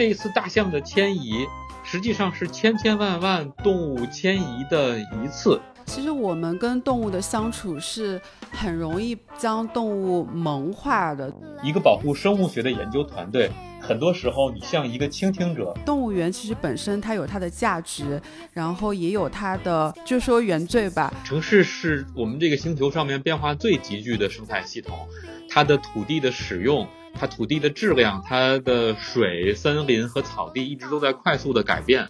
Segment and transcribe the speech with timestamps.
[0.00, 1.46] 这一次大象的迁移，
[1.84, 5.60] 实际上是千千万万动物迁移的一次。
[5.84, 8.18] 其实我们跟动物的相处是
[8.50, 11.30] 很容易将动物萌化的。
[11.62, 13.50] 一个保护生物学的研究团队，
[13.80, 15.74] 很多时候你像一个倾听者。
[15.84, 18.20] 动物园其实本身它有它的价值，
[18.52, 21.12] 然后也有它的，就说原罪吧。
[21.24, 25.08] 城市是我们这个星球上面变化最急剧的生态系统，
[25.48, 26.86] 它的土地的使用。
[27.12, 32.06] 它土地的质量，它的水、森林和草地一直都在快速的改变。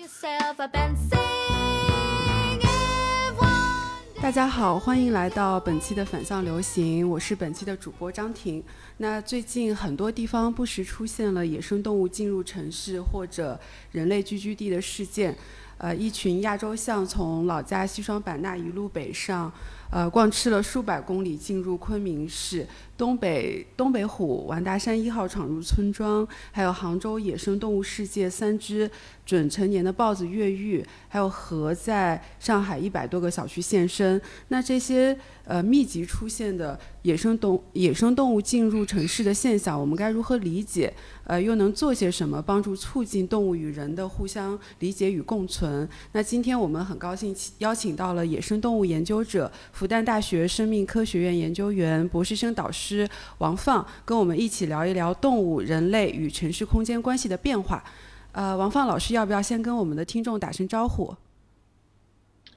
[4.23, 8.63] 大家好，欢迎来到本期的反向流行，我是本期的主播张婷。
[8.99, 13.59] 那最近很多地方不时出现了野生动物进入城市或者
[13.93, 15.35] 人类聚居地的事件，
[15.79, 19.51] 呃，一群亚洲象从老家西双版纳一路北上。
[19.93, 22.65] 呃，逛吃了数百公里，进入昆明市
[23.01, 28.91] 东北东北虎完达山一号闯入村庄，还有杭州野生动物世界三只
[29.25, 34.21] 准成年的豹子越狱，还有河在上海一百多个小区现身。
[34.49, 40.93] 那这些呃密集出现的野生动野生动物进入城市的现象，我们该如何理解？
[41.25, 45.89] 呃，又能做些什么帮助促进动物与人的互相理解与共存？
[46.13, 49.51] 那今天我们很高兴邀请到了野生动物研究者。
[49.73, 57.85] 复旦大学生命科学院研究员、博士生导师之王放，跟我们一起聊一聊动物、人类与城市空间关系的变化。
[58.33, 61.15] 呃，王放老师，要不要先跟我们的听众打声招呼？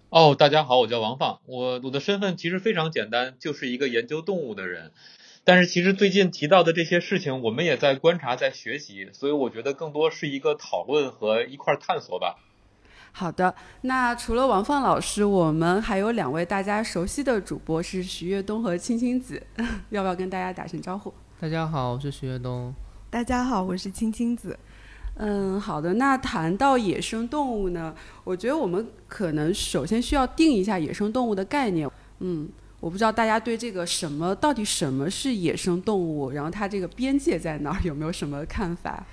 [0.09, 4.91] 哦，大家好，我叫王放，我我的身份其实非常简单，就是一个研究动物的人。
[5.43, 12.39] 但是其实最近提到的这些事情，我们也在观察、在学习，所以我觉得更多是一个讨论和一块探索吧。
[13.15, 19.41] 好的，那除了王放老师，我们还有两位大家熟悉的主播是徐跃东和青青子，
[19.91, 21.13] 要不要跟大家打声招呼？
[21.39, 22.73] 大家好，我是徐跃东。
[23.11, 24.57] 大家好，我是青青子。
[25.17, 25.93] 嗯，好的。
[25.93, 31.87] 那谈到野生动物呢，我觉得我们可能首先需要定一下野生动物的概念。
[32.17, 32.49] 嗯，
[32.79, 39.05] 我不知道大家对这个什么到底什么是野生动物，然后它这个边界在哪儿，有没有什么看法？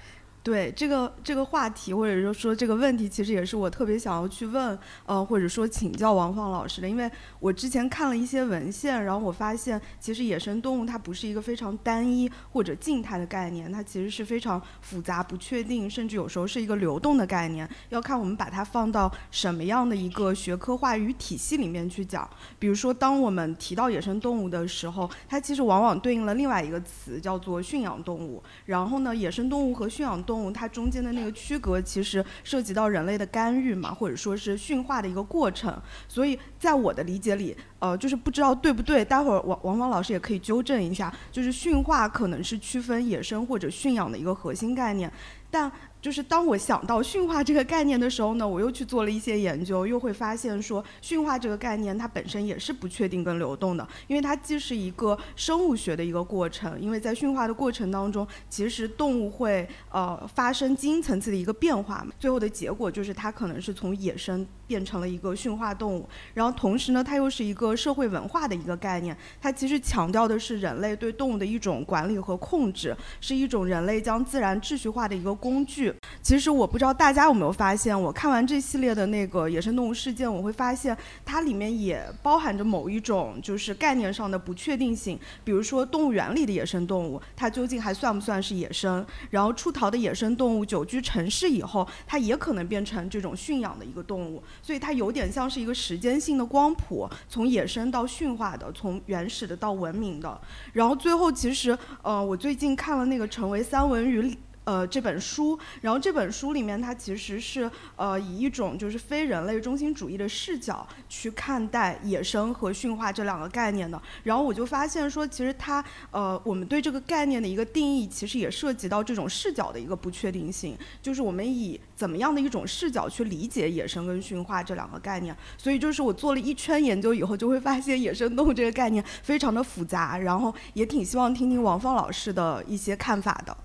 [0.42, 6.88] 对这个这个话题，或者说说这个问题，其实也是我特别想要去问，呃，或者说请教王放老师的。
[6.88, 17.68] 因为我之前看了一些文献，然后我发现，其实野生动物它不是一个非常单一或者静态的概念，它其实是非常复杂、不确定，甚至有时候是一个流动的概念。
[17.90, 22.28] 要看我们把它放到什么样的一个学科话语体系里面去讲。
[22.58, 28.42] 比如说，当我们提到野生动物的时候，它其实往往对应了另外一个词，叫做驯养动物。
[28.64, 35.76] 然后呢，野生动物和驯养动物它中间的那个区隔，其实涉及到人类的干预嘛，或者说是驯化的一个过程。
[36.06, 41.12] 所以在我的理解里，呃，就是不知道对不对，待会儿王王芳老师也可以纠正一下。
[41.32, 45.12] 就是驯化可能是区分野生或者驯养的一个核心概念，
[45.50, 45.69] 但。
[46.00, 75.92] 就是当我想到驯化这个概念的时候呢，我又去做了一些研究，又会发现说，驯化这个概念它本身也是不确定跟流动的，因为它既是一个生物学的一个过程，因为在驯化的过程当中，其实动物会呃发生基因层次的一个变化嘛，最后的结果就是它可能是从野生变成了一个驯化动物，然后同时呢，它又是一个社会文化的一个概念，它其实强调的是人类对动物的一种管理和控制，是一种人类将自然秩序化的一个工具。
[76.22, 85.19] 其实我不知道大家有没有发现，我看完这系列的那个野生动物事件，我会发现它里面也包含着某一种就是概念上的不确定性。
[85.42, 89.04] 比如说动物园里的野生动物，它究竟还算不算是野生？
[89.31, 94.41] 然后出逃的野生动物久居城市以后，它也可能变成这种驯养的一个动物。
[94.62, 100.41] 所以它有点像是一个时间性的光谱，从野生到驯化的，从原始的到文明的。
[100.72, 104.22] 然后最后其实，呃，我最近看了那个《成为三文鱼》。
[104.70, 114.00] 呃，这本书，然后这本书里面，它其实是呃以一种就是非人类中心主义的视角去看待野生和驯化这两个概念的。
[114.22, 125.37] 然后我就发现说，其实它呃我们对这个概念的一个定义，其实也涉及到这种视角的一个不确定性，就是我们以怎么样的一种视角去理解野生跟驯化这两个概念。
[125.58, 133.56] 所以就是我做了一圈研究以后，就会发现野生动物这个概念非常的复杂，然后也挺希望听听王芳老师的一些看法的。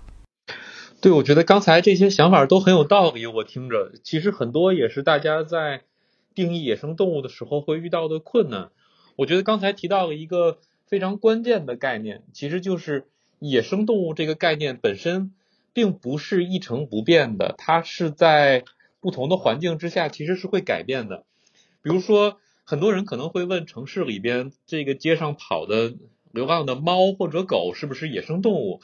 [1.02, 3.26] 对，我觉得刚才这些想法都很有道理。
[3.26, 5.82] 我听着，其实很多也是大家在
[6.34, 8.70] 定义野生动物的时候会遇到的困难。
[9.14, 13.06] 我觉得刚才提到了一个非常关键的概念，其实就是
[13.38, 15.32] 野生动物这个概念本身
[15.74, 18.64] 并不是一成不变的，它是在
[18.98, 21.24] 不同的环境之下其实是会改变的。
[21.82, 25.94] 比如说，很多人可能会问，城市里边这个街上跑的
[26.32, 28.80] 流浪的猫或者狗是不是野生动物？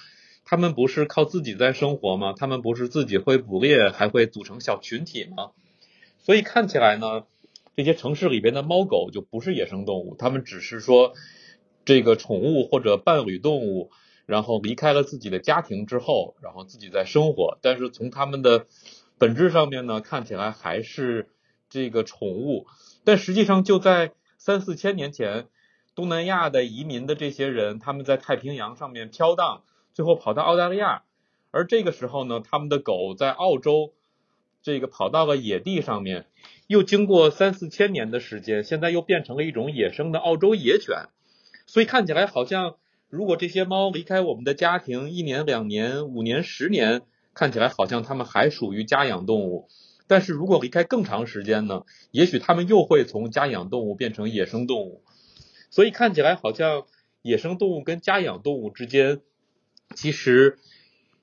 [0.53, 2.35] 他们不是靠自己在生活吗？
[2.37, 5.53] 他们不是自己会捕猎，还会组成小群体吗？
[6.19, 7.25] 所以看起来呢，
[7.75, 11.15] 这些城市里边的猫狗就不是野生动物，它们只是说
[11.87, 13.93] 这个宠物或者伴侣动物，
[14.27, 17.57] 然后离开了自己的家庭之后，然后自己在生活。
[17.63, 18.67] 但是从它们的
[19.17, 21.31] 本质上面呢，看起来还是
[21.71, 22.67] 这个宠物。
[23.05, 25.47] 但实际上就在三四千年前，
[25.95, 31.03] 东南亚的移民的这些人，他们在太平洋上面飘荡，最后跑到澳大利亚，
[31.51, 33.93] 而这个时候呢，他们的狗在澳洲。
[34.65, 36.27] 这个跑到了野地上面，
[36.69, 41.09] 又经过三四千年的时间，现在又变成了一种野生的澳洲野犬。
[41.67, 42.77] 所以看起来好像，
[43.09, 47.03] 如果这些猫离开我们的家庭一年、两年、五年、十年，
[47.35, 49.67] 看起来好像它们还属于家养动物。
[50.07, 51.83] 但是如果离开更长时间呢？
[52.13, 55.03] 也许它们又会从家养动物变成野生动物。
[55.71, 56.87] 所以看起来好像
[57.23, 59.23] 野生动物跟家养动物之间，
[59.95, 60.59] 其实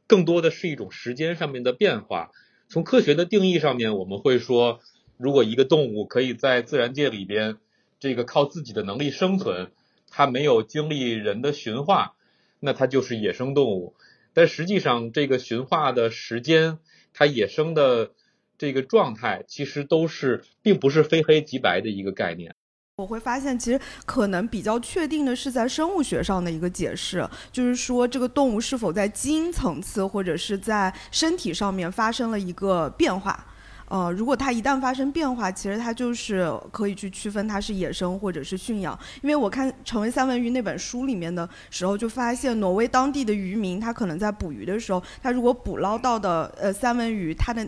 [0.08, 2.32] 更多的是一种时间上面的变化。
[2.68, 4.80] 从科学的定义上面，我们会说，
[5.18, 7.58] 如果一个动物可以在自然界里边，
[8.00, 9.72] 这个靠自己的能力生存，
[10.10, 12.16] 它没有经历人的驯化，
[12.60, 13.96] 那它就是野生动物。
[14.34, 16.78] 但实际上，这个驯化的时间，
[17.14, 18.12] 它野生的
[18.60, 22.56] 这个状态，其实都是并不是非黑即白的一个概念。
[23.00, 33.46] 我会发现，其实可能比较确定的是在生物学上的一个解释，就是说这个动物是否在基因层次或者是在身体上面发生了一个变化。
[33.88, 38.98] 呃，如果它一旦发生变化，其实它就是可以去区分它是野生或者是驯养。
[39.24, 47.68] 因为我看《成为三文鱼》那本书里面的时候，就发现挪威当地的渔民，他可能在捕鱼的时候，他如果捕捞到的呃三文鱼，它的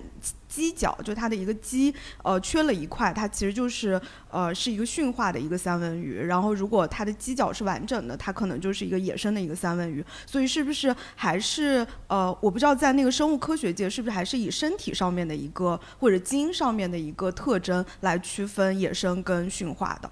[0.51, 1.93] 犄角就它的一个犄，
[2.23, 3.99] 呃，缺了一块，它其实就是
[4.29, 6.19] 呃是一个驯化的一个三文鱼。
[6.19, 10.03] 然后如果它的犄角是完整的，它可能就是一个野生的一个三文鱼。
[10.25, 20.11] 所以是不是还是呃，我不知道在那个生物科学界是不是还是以身体上面的一个或者基因上面的一个特征来区分野生跟驯化的？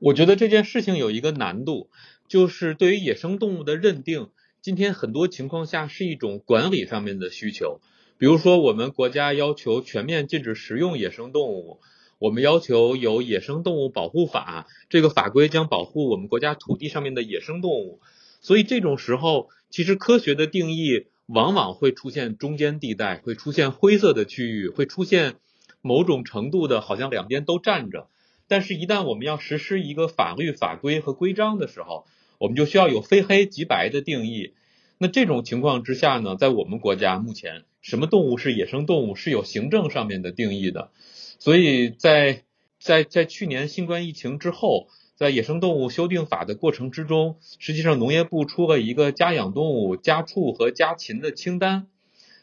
[0.00, 1.88] 我觉得这件事情有一个难度，
[2.28, 4.28] 就是对于野生动物的认定，
[4.62, 7.80] 今天很多情况下是一种管理上面的需求。
[8.18, 11.78] 比如说，我们国家要求全面禁止食用野生动物，
[12.18, 18.00] 我们要求有野生动物保护法，这个法规将保护我们国家土地上面的野生动物。
[18.40, 25.36] 所以这种时候，其实科学的定义往往会出现中间地带，会出现灰色的区域，会出现
[25.80, 28.08] 某种程度的，好像两边都站着。
[28.48, 32.04] 但是，一旦我们要实施一个法律法规和规章的时候，
[32.38, 34.54] 我们就需要有非黑即白的定义。
[35.00, 40.90] 那这种情况之下呢，在我们国家目前，什么动物是野生动物是有行政上面的定义的。
[41.38, 42.42] 所以在
[42.80, 51.86] 在在去年新冠疫情之后，在野生动物修订法的过程之中，实际上农业部出了一个家养动物、家畜和家禽的清单。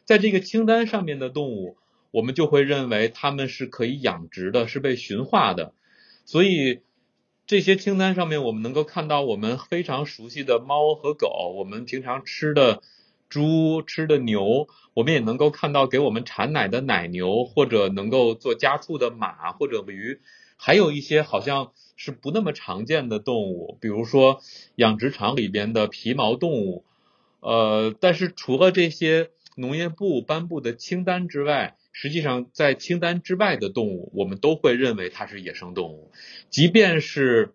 [0.05, 1.75] 在这个清单上面的动物，
[2.11, 5.73] 我们就会认为它们是可以养殖的，是被驯化的。
[6.23, 6.79] 所以。
[7.47, 12.81] 这些清单上面，我们能够看到我们非常熟悉的猫和狗，我们平常吃的
[13.29, 20.21] 猪、吃的牛，我们也能够看到给我们产奶的奶牛，或者能够做家畜的马或者驴，
[20.57, 24.41] 还有一些好像是不那么常见的动物，比如说
[24.75, 26.83] 养殖场里边的皮毛动物。
[27.41, 36.11] 呃，但是除了这些农业部颁布的清单之外，实际上，在清单之外的动物，我们都会认为它是野生动物。
[36.49, 37.53] 即便是，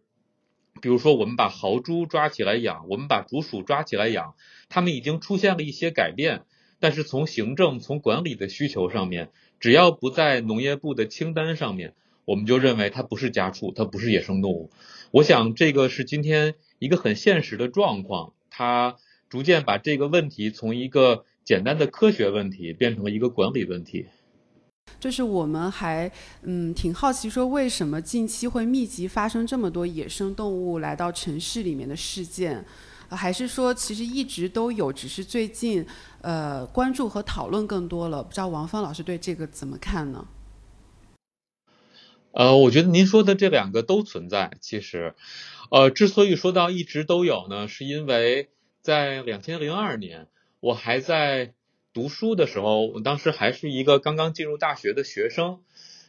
[0.80, 4.34] 比如说，我们把豪猪抓起来养，我们把竹鼠抓起来养，
[4.70, 6.44] 它们已经出现了一些改变。
[6.78, 9.30] 但是从行政、从管理的需求上面，
[9.60, 11.92] 只要不在农业部的清单上面，
[12.24, 14.70] 我们就认为它不是家畜，它不是野生动物。
[15.10, 18.32] 我想，这个是今天一个很现实的状况。
[18.48, 18.96] 它
[19.28, 24.06] 逐渐把这个问题从一个简单的科学问题变成了一个管理问题。
[24.98, 26.10] 就是我们还
[26.42, 32.64] 嗯挺好奇，说为什么近期会密集发生这么多野生动物来到城市里面的事件，
[33.08, 35.86] 还是说其实一直都有，只是最近
[36.22, 38.22] 呃关注和讨论更多了？
[38.22, 40.26] 不知道王芳老师对这个怎么看呢？
[42.32, 44.52] 呃，我觉得您说的这两个都存在。
[44.60, 45.14] 其实，
[45.70, 48.50] 呃，之所以说到一直都有呢，是因为
[48.82, 50.28] 在两千零二年，
[50.60, 51.54] 我还在。
[51.92, 55.60] 读书的时候，我当时还是一个刚刚进入大学的学生。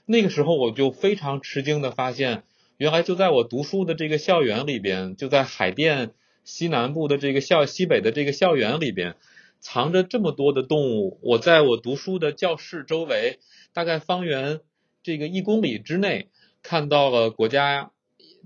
[0.05, 2.43] 那个时候，我就非常吃惊的发现，
[2.77, 6.11] 原来就在我读书的这个校园里边，就在海淀
[6.43, 9.15] 西南部的这个校西北的这个校园里边，
[9.59, 11.19] 藏着这么多的动物。
[11.23, 13.39] 我在我读书的教室周围，
[13.73, 14.59] 大概方圆
[15.01, 16.29] 这个一公里之内，
[16.61, 17.91] 看到了国家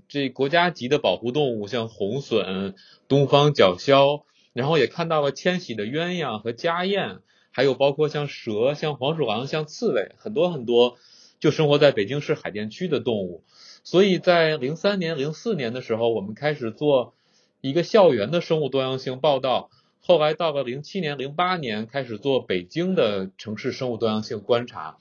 [0.08, 2.74] 这国家级的保护动物，像红隼、
[3.08, 4.22] 东方角鸮。
[4.56, 7.18] 然后也看到了迁徙的鸳鸯和家燕，
[7.50, 10.96] 还有包括像蛇、像黄鼠狼、像刺猬，很多很多
[11.38, 13.44] 就生活在北京市海淀区的动物。
[13.84, 17.12] 所以在零三年、零四年的时候，我们开始做
[17.60, 19.68] 一个校园的生物多样性报道。
[20.00, 24.96] 后来到了零七年、零八年，开始做北京的城市生物多样性观察。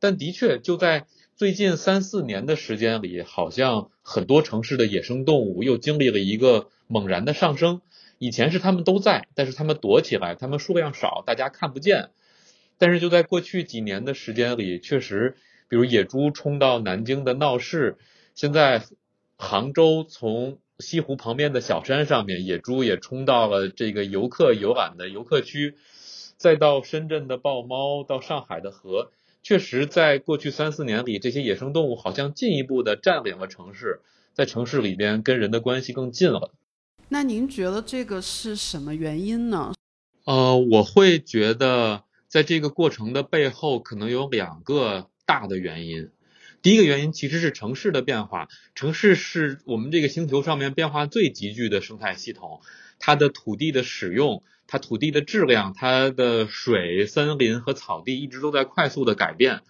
[0.00, 1.04] 但的确，就在
[1.36, 7.82] 最近三四年的时间里，好像很多城市的野生动物又经历了一个猛然的上升。
[8.24, 12.08] 以前是它们都在，但是它们躲起来，它们数量少，大家看不见。
[12.78, 15.36] 但是就在过去几年的时间里，确实，
[15.68, 17.98] 比如野猪冲到南京的闹市，
[18.34, 18.82] 现在
[19.36, 25.74] 杭州从西湖旁边的小山上面，野猪也冲到了这个游客游览的游客区，
[26.38, 29.10] 再到深圳的豹猫，到上海的河，
[29.42, 34.00] 确实在过去三四年里，这些野生动物好像进一步的占领了城市，
[34.32, 36.54] 在城市里边跟人的关系更近了。
[37.08, 39.74] 那您觉得这个是什么原因呢？
[40.24, 46.10] 呃，我会觉得在这个过程的背后，可能有两个大的原因。
[46.62, 52.62] 第一个原因其实是城市的变化，城市是我们这个星球上面变化最急剧的生态系统，
[52.98, 59.60] 它的土地的使用，它土地的质量，它的水、森林和草地一直都在快速的改变，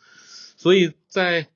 [0.56, 1.48] 所以在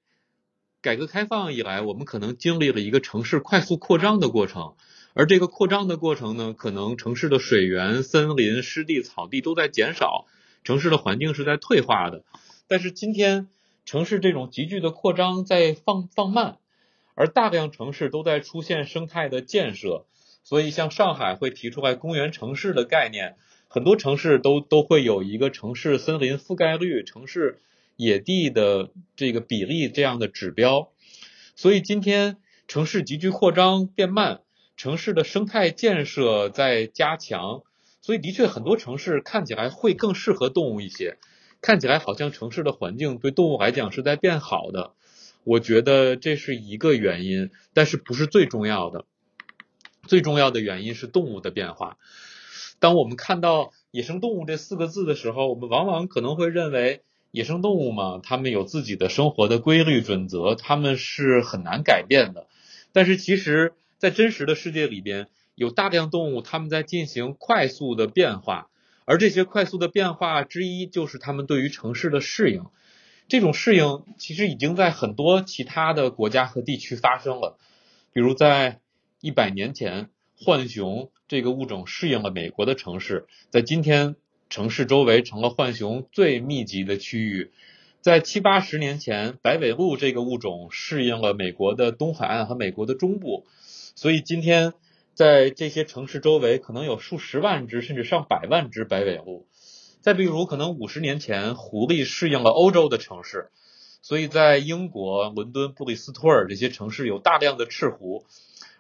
[0.80, 4.74] 改革开放以来，我们可能经历了一个城市快速扩张的过程，
[5.18, 10.26] 而这个扩张的过程呢，可能城市的水源、森林、湿地、草地都在减少，
[10.62, 12.22] 城市的环境是在退化的，
[12.68, 13.48] 但是今天。
[13.84, 16.58] 城市这种急剧的扩张在放放慢，
[17.14, 20.04] 而大量城市都在出现生态的建设，
[20.44, 27.62] 所以像上海会提出来公园城市的概念，很多城市都都会有一个城市森林覆盖率、城市
[27.96, 30.90] 野地的这个比例这样的指标。
[31.56, 34.42] 所以今天城市急剧扩张变慢，
[34.78, 37.64] 城市的生态建设在加强，
[38.00, 41.18] 所以的确很多城市看起来会更适合动物一些。
[41.60, 44.92] 看起来好像城市的环境对动物来讲是在变好的，
[45.42, 49.04] 我觉得这是一个原因，但是不是最重要的。
[50.06, 51.98] 最重要的原因是动物的变化。
[52.78, 62.46] 当我们看到野生动物这四个字的时候，我们往往可能会认为野生动物嘛，它们有自己的生活的规律准则，它们是很难改变的。
[62.92, 68.70] 但是其实，在真实的世界里边，有大量动物，它们在进行快速的变化。
[69.04, 72.66] 而这些快速的变化之一，就是它们对于城市的适应。
[73.26, 77.58] 这种适应其实已经在很多其他的国家和地区发生了。
[78.12, 78.80] 比如在
[79.20, 84.14] 一百年前，浣熊这个物种适应了美国的城市，在今天
[84.48, 87.50] 城市周围成了浣熊最密集的区域。
[88.00, 93.46] 在七八十年前，白尾鹿这个物种适应了美国的东海岸和美国的中部，
[93.98, 94.74] 所以今天。
[95.14, 99.48] 在这些城市周围，可能有数十万只甚至上百万只白尾鹿。
[100.00, 103.50] 再比如，可能五十年前，狐狸适应了欧洲的城市，
[104.00, 108.26] 所以在英国伦敦、布里斯托尔这些城市有大量的赤狐。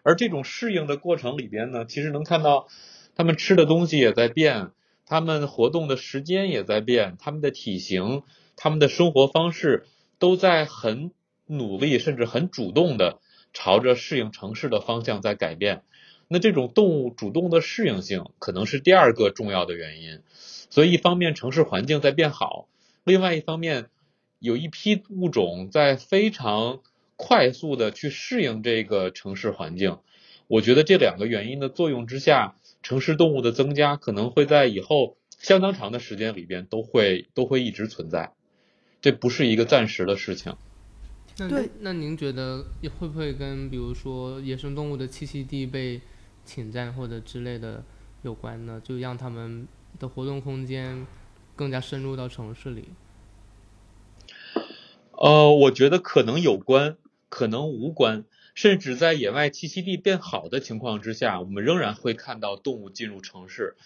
[0.04, 2.68] 而这种适应的过程里边呢，其实能看到，
[3.16, 4.70] 它们吃的东西也在变，
[5.06, 8.22] 它们活动的时间也在变，它们的体型、
[8.54, 9.88] 它们的生活方式
[10.20, 11.10] 都在很
[11.46, 13.18] 努力，甚至很主动的
[13.52, 15.82] 朝着适应城市的方向在改变。
[16.28, 22.68] 那这种动物主动的适应性可能是第二个重要的原因，所以一方面城市环境在变好，
[23.04, 23.86] 另外一方面
[24.38, 26.80] 有一批物种在非常
[27.16, 29.98] 快速的去适应这个城市环境。
[30.48, 38.32] 我觉得这两个原因的作用之下，城市动物的增加可能会在以后相当长的时间里边都会都会一直存在，
[39.00, 40.56] 这不是一个暂时的事情。
[41.38, 42.64] 那那您觉得
[42.98, 46.00] 会不会跟比如说野生动物的栖息地被
[46.44, 47.84] 侵占或者之类的
[48.22, 49.68] 有关呢，就让他们
[49.98, 51.06] 的活动空间
[51.54, 52.88] 更加深入到城市里。
[55.12, 56.96] 呃，我觉得可能有关，
[57.28, 63.76] 可能无关，甚至在野外栖息地变好的情况之下，我们仍然会看到动物进入城市。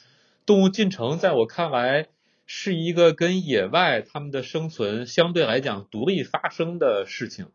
[0.44, 2.08] 动物进城，在我看来
[2.46, 7.48] 是一个跟野外它们的生存相对来讲独立发生的事情。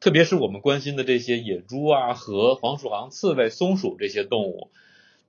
[0.00, 4.70] 特别是我们关心的这些野猪啊和黄鼠狼、刺猬、松鼠这些动物，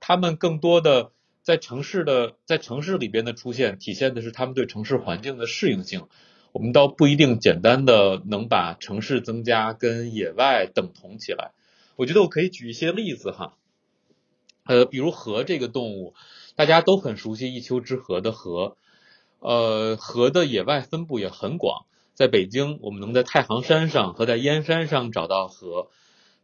[0.00, 6.08] 它们更多的在城市的在城市里边的出现，体现的是它们对城市环境的适应性。
[6.52, 11.52] 我们倒不一定简单的能把城市增加跟野外等同起来。
[11.96, 13.56] 我觉得我可以举一些例子哈，
[14.64, 16.14] 呃，比如河这个动物，
[16.54, 18.74] 大家都很熟悉一丘之貉的貉，
[19.46, 21.86] 呃，河的野外分布也很广。
[22.14, 25.86] 在北京，我们能在太行山上和在燕山上找到河；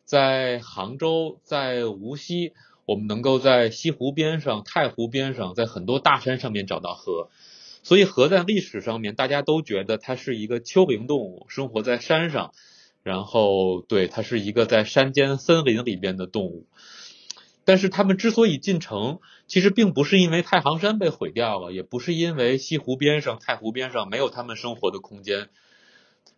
[0.05, 2.53] 在杭州、在无锡，
[2.87, 7.29] 我们能够在西湖边上、太湖边上，在很多大山上面找到河。
[7.83, 12.53] 所以河在历史上面，大家都觉得它是一个丘陵动物，生活在山上。
[13.03, 16.67] 然后，对，它是一个在山间森林里边的动物。
[17.65, 25.49] 但是他们之所以进城，其实并不是因为太行山被毁掉了，也不是因为西湖边上、太湖边上没有他们生活的空间，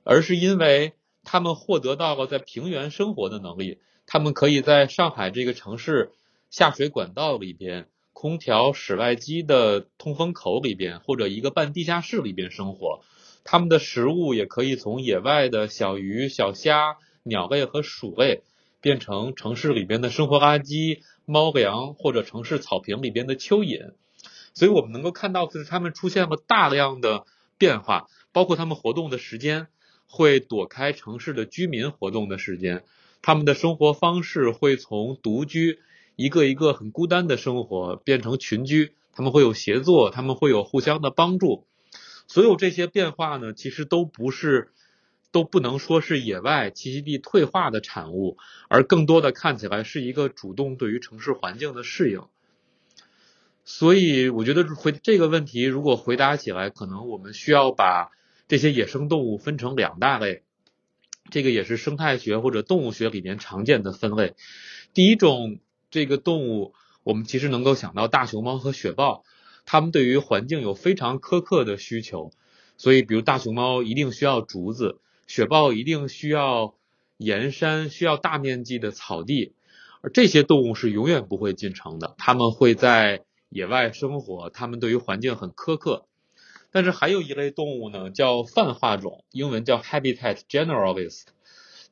[0.03, 3.79] 而是因为他们获得到了在平原生活的能力。
[4.07, 6.13] 他们可以在上海这个城市
[6.51, 13.01] 下水管道里边、空调室外机的通风口里边，或者一个半地下室里边生活。
[13.45, 18.43] 他们的食物也可以从野外的小鱼、小虾、鸟类和鼠类，
[18.85, 21.01] 变成城市里边的生活垃圾。
[21.27, 23.93] 猫粮或者城市草坪里边的蚯蚓，
[24.53, 27.25] 所以我们能够看到的是，它们出现了大量的
[27.57, 29.69] 变化，包括它们活动的时间
[30.07, 32.85] 会躲开城市的居民活动的时间，
[33.23, 35.79] 他们的生活方式会从独居
[36.15, 41.65] 一个一个很孤单的生活变成群居，他们会有协作，他们会有互相的帮助，
[42.27, 44.69] 所有这些变化呢，其实都不是。
[45.35, 48.39] 都不能说是野外栖息地退化的产物，
[48.69, 52.23] 而更多的看起来是一个主动对于城市环境的适应。
[53.65, 58.13] 所以，我觉得回这个问题，如果回答起来，可能我们需要把
[58.47, 60.45] 这些野生动物分成两大类，
[61.33, 64.35] 这个也是生态学或者动物学里面常见的分类。
[64.93, 65.59] 第一种
[65.91, 69.25] 这个动物，我们其实能够想到大熊猫和雪豹，
[69.67, 72.31] 它们对于环境有非常苛刻的需求，
[72.77, 75.01] 所以，比如大熊猫一定需要竹子。
[75.27, 76.75] 雪豹一定需要
[77.17, 79.55] 岩山，需要大面积的草地，
[80.01, 82.15] 而这些动物是永远不会进城的。
[82.19, 86.07] 它们会在野外生活，它们对于环境很苛刻。
[86.71, 91.23] 但是还有一类动物呢，叫泛化种，英文叫 Habitat Generalist。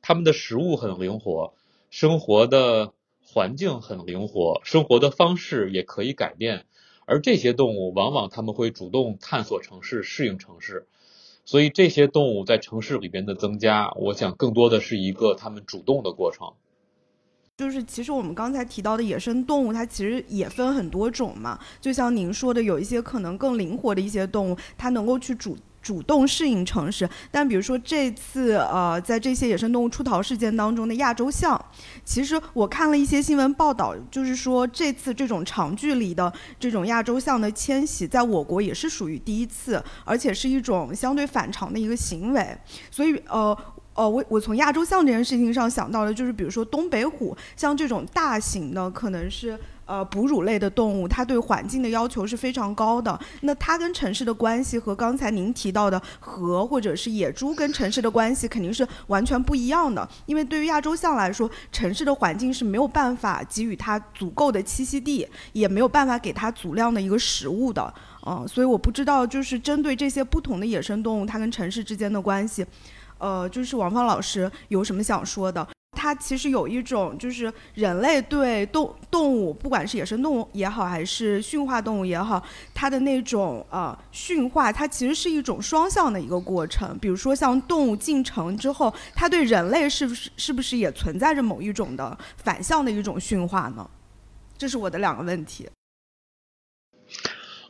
[0.01, 1.53] 它们的食物很灵活，
[1.89, 6.65] 生活的环境很灵活，生活的方式也可以改变。
[7.05, 10.87] 而这些动物往往他们会主动探索城市，适应城市。
[11.45, 16.47] 所以这些动物在城市里边的增加，我想更多的是一个它们主动的过程。
[17.55, 21.59] 就是其实我们刚才提到的野生动物，它其实也分很多种嘛。
[21.79, 25.55] 就像您说的，有一些可能更灵活的一些动物，它能够去主。
[25.83, 31.63] 主动适应城市，但比如说这次呃，在这些野生动物出逃事件当中的亚洲象，
[32.05, 42.57] 其实我看了一些新闻报道，就是说这次这种长距离的这种亚洲象的迁徙，在我国也是属于第一次，而且是一种相对反常的一个行为。
[42.89, 43.55] 所以呃
[43.93, 49.59] 呃，我我从亚洲象这件事情上想到的，就是比如说东北虎，像这种大型的，可能是。
[49.93, 53.19] 呃，哺乳类的动物，它对环境的要求是非常高的。
[53.41, 60.09] 那它跟城市的关系和刚才您提到的河或者是野猪跟城市的关系肯定是完全不一样的。
[60.25, 67.93] 因为对于亚洲象来说，城市的环境是没有办法给予它足够的栖息地，也没有办法给它足量的一个食物的。
[68.25, 72.65] 嗯，所以我不知道，就是针对这些不同的野生动物，它跟城市之间的关系，
[73.19, 75.67] 呃，就是王芳老师有什么想说的？
[76.03, 86.99] 它其实有一种，就是人类对动动物，不管是野生动物也好，还是驯化动物也好，它的那种呃驯化，它其实是一种双向的一个过程。
[86.99, 93.89] 比如说，像动物进城之后，它对人类是不是是不是也存在着某一种的反向的一种驯化呢？
[94.57, 95.69] 这是我的两个问题。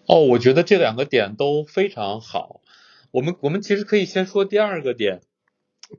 [0.07, 2.61] 哦，我觉得这两个点都非常好。
[3.11, 5.21] 我们我们其实可以先说第二个点。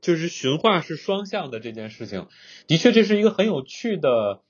[0.01, 2.27] 就是驯化是双向的这件事情，
[2.67, 4.41] 的确这是一个很有趣的，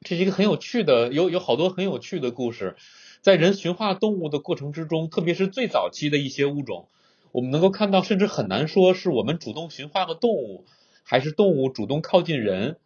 [0.00, 2.76] 这是一个很有趣的，有有好多很有趣的故事，
[3.20, 6.88] 在人驯化动物的过程之中，特别是最早期的一些物种，
[7.30, 10.66] 我们能够看到，甚至很难说是我们主动驯化了动物，
[11.04, 12.78] 还是动物主动靠近人。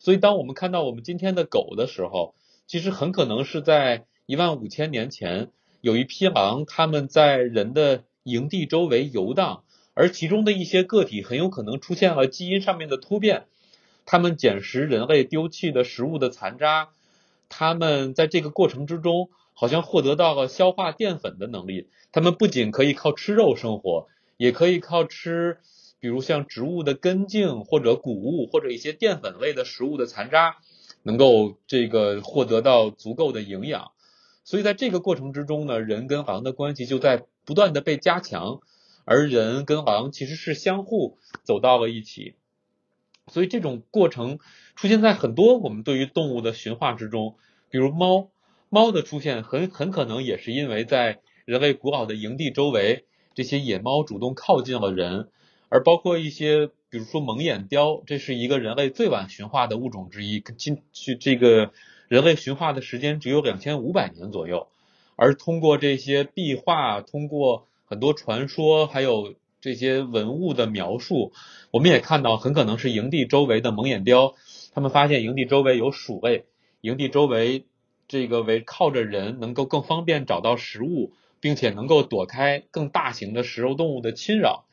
[0.00, 2.34] 所以，当我们看到我们今天的狗的时候，
[2.66, 5.50] 其实很可能是在一万五千年前，
[5.80, 9.62] 有一批狼，它们在人的营地周围游荡。
[9.94, 13.46] 而其中的一些个体很有可能出现了基因上面的突变，
[14.04, 16.88] 它们捡食人类丢弃的食物的残渣，
[17.48, 21.88] 它们在这个过程之中好像获得到了消化淀粉的能力。
[22.10, 25.58] 它们不仅可以靠吃肉生活，也可以靠吃，
[26.00, 30.56] 比如像植物的根茎或者谷物或者一些淀粉类的食物的残渣，
[31.04, 33.92] 能够这个获得到足够的营养。
[34.42, 38.60] 所以在这个过程之中呢，人跟狼的关系就在不断的被加强。
[39.04, 42.34] 而人跟狼其实是相互走到了一起，
[43.26, 44.38] 所以这种过程
[44.76, 47.36] 出现在很多我们对于动物的驯化之中，
[47.70, 48.30] 比如猫，
[48.68, 55.28] 猫的出现很很可能也是因为在人类古老的营地周围，这些野猫主动靠近了人，
[55.68, 61.72] 而包括一些，比如说蒙眼雕，这是一个人类最晚驯化的物种之一，今去这个
[62.08, 64.68] 人类驯化的时间只有两千五百年左右，
[65.16, 71.32] 而通过这些壁画，通过很多传说，还有这些文物的描述，
[71.70, 74.34] 我们也看到很可能是营地周围的蒙眼雕，
[74.72, 76.44] 他们发现营地周围有鼠类，
[76.80, 77.66] 营地周围
[78.08, 84.64] 这个围靠着人，能够更方便找到食物，并且能够躲开更大型的食肉动物的侵扰。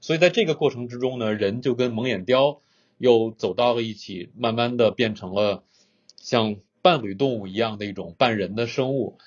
[0.00, 2.60] 所以在这个过程之中呢，人就跟蒙眼雕
[2.96, 5.64] 又走到了一起，慢慢的变成了
[6.16, 9.18] 像伴侣动物一样的一种半人的生物。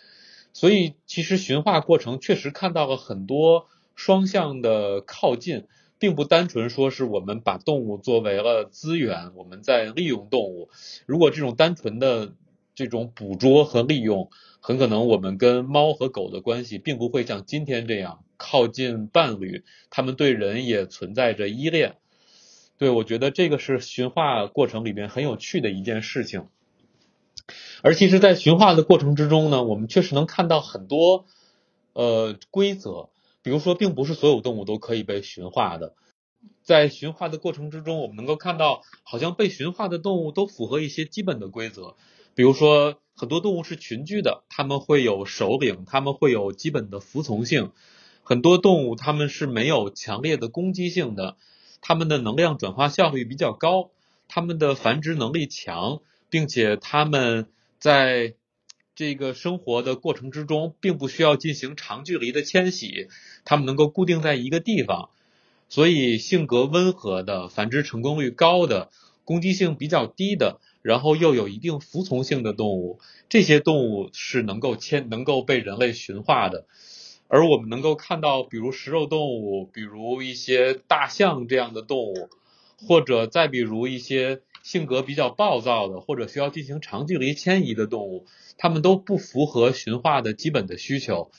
[0.54, 10.70] 所以其实驯化过程确实看到了很多双向的靠近，并不单纯说是我们把动物作为了资源，我们在利用动物。
[11.06, 12.34] 如果这种单纯的
[12.74, 21.96] 这种捕捉和利用，很可能我们跟猫和狗的关系并不会像今天这样靠近伴侣，他们对人也存在着依恋。
[22.78, 26.48] 对我觉得这个是驯化过程里面很有趣的一件事情。
[27.82, 31.26] 而其实，在驯化的过程之中呢，我们确实能看到很多
[31.94, 33.10] 呃规则，
[33.42, 35.94] 比如说，并不是所有动物都可以被驯化的。
[36.64, 41.96] 在驯化的过程之中，我们能够看到，好像被驯化的动物都符合一些基本的规则，
[42.36, 42.98] 比如说。
[43.14, 47.72] 很多动物是群居的，它们会有首领，它们会有基本的服从性。
[48.24, 51.36] 很多动物它们是没有强烈的攻击性的，
[51.82, 53.92] 它们的能量转化效率比较高，
[54.28, 56.00] 它们的繁殖能力强，
[56.32, 57.46] 并且它们
[57.78, 58.34] 在
[58.96, 63.08] 这个生活的过程之中，并不需要进行长距离的迁徙，
[63.46, 65.12] 它们能够固定在一个地方。
[65.70, 68.90] 所以，性格温和的、繁殖成功率高的、
[69.24, 70.60] 攻击性比较低的。
[70.82, 76.66] 然后又有一定服从性的动物，这些动物是能够迁、能够被人类驯化的。
[77.28, 82.30] 而我们能够看到，比如食肉动物，比如一些大象这样的动物，
[82.88, 88.26] 或者再比如一些性格比较暴躁的，或者需要进行长距离迁移的动物，
[88.58, 91.32] 它们都不符合驯化的基本的需求。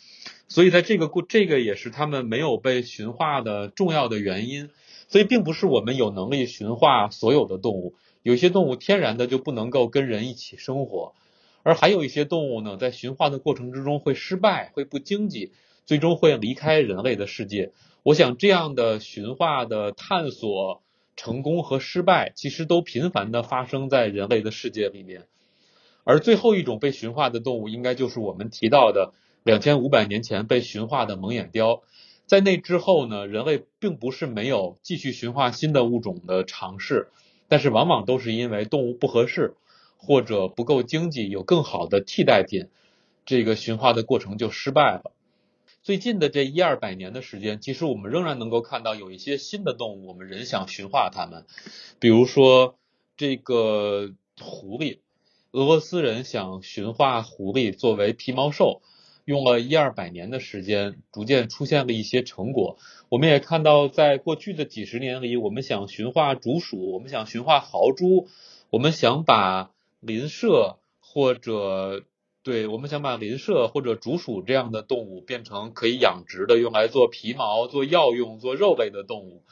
[0.48, 4.70] 所以在这个过，这个也是它们没有被驯化的重要的原因。
[5.08, 7.94] 所以并不是我们有能力驯化所有的动物。
[8.22, 11.14] 有些动物天然的就不能够跟人一起生活，
[11.62, 15.52] 而还有一些动物呢，在驯化的过程之中会失败，会不经济，
[15.84, 17.72] 最终会离开人类的世界。
[18.02, 20.81] 我想这样的驯化的探索
[21.16, 25.26] 成功和失败，其实都频繁的发生在人类的世界里面。
[26.04, 29.12] 而最后一种被驯化的动物，应该就是我们提到的
[29.44, 31.82] 两千五百年前被驯化的蒙眼雕。
[32.26, 37.08] 在那之后呢，人类并不是没有继续驯化新的物种的尝试。
[37.48, 39.54] 但是往往都是因为动物不合适，
[39.98, 42.68] 或者不够经济，有更好的替代品，
[43.26, 45.12] 这个驯化的过程就失败了。
[45.82, 51.44] 最近的这一二百年的时间，其实我们仍然能够看到有一些新的动物，我们人想驯化它们，
[51.98, 52.78] 比如说
[53.16, 54.98] 这个狐狸，
[55.50, 58.80] 俄罗斯人想驯化狐狸作为皮毛兽。
[59.24, 62.76] 用了一二百年的时间，逐渐出现了一些成果。
[63.08, 68.26] 我们也看到，在过去的几十年里，我们想驯化竹鼠，我们想驯化豪猪，
[68.70, 72.02] 我们想把林麝或者
[72.44, 79.42] 对，我们想把林麝或者竹鼠这样的动物变成可以养殖的，用来做皮毛、做药用、做肉类的动物。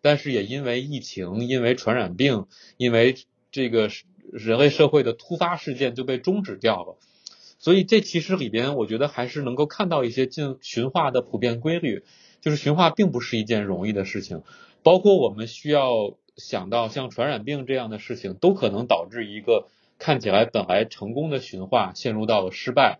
[0.00, 3.14] 但是也因为疫情、因为传染病、因为
[3.52, 3.88] 这个
[4.32, 6.96] 人类社会的突发事件，就被终止掉了。
[7.60, 12.02] 所以这其实里边，我觉得还是能够看到一些进驯化的普遍规律，
[12.40, 14.42] 就是驯化并不是一件容易的事情，
[14.82, 19.68] 包括我们需要想到像传染病这样的事情，都可能导致一个
[20.02, 22.98] 看起来本来成功的驯化陷入到了失败。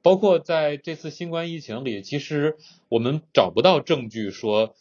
[0.00, 2.56] 包括在这次新冠疫情里，其实
[2.88, 4.74] 我们找不到证据说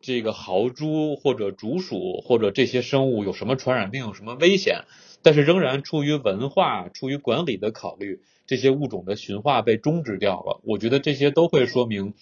[0.00, 4.82] 这个豪猪或者竹鼠或者这些生物有什么传染病、有什么危险，
[5.22, 8.20] 但是仍然出于文化、出于管理的考虑。
[8.46, 12.12] 这些物种的驯化被终止掉了，我觉得这些都会说明，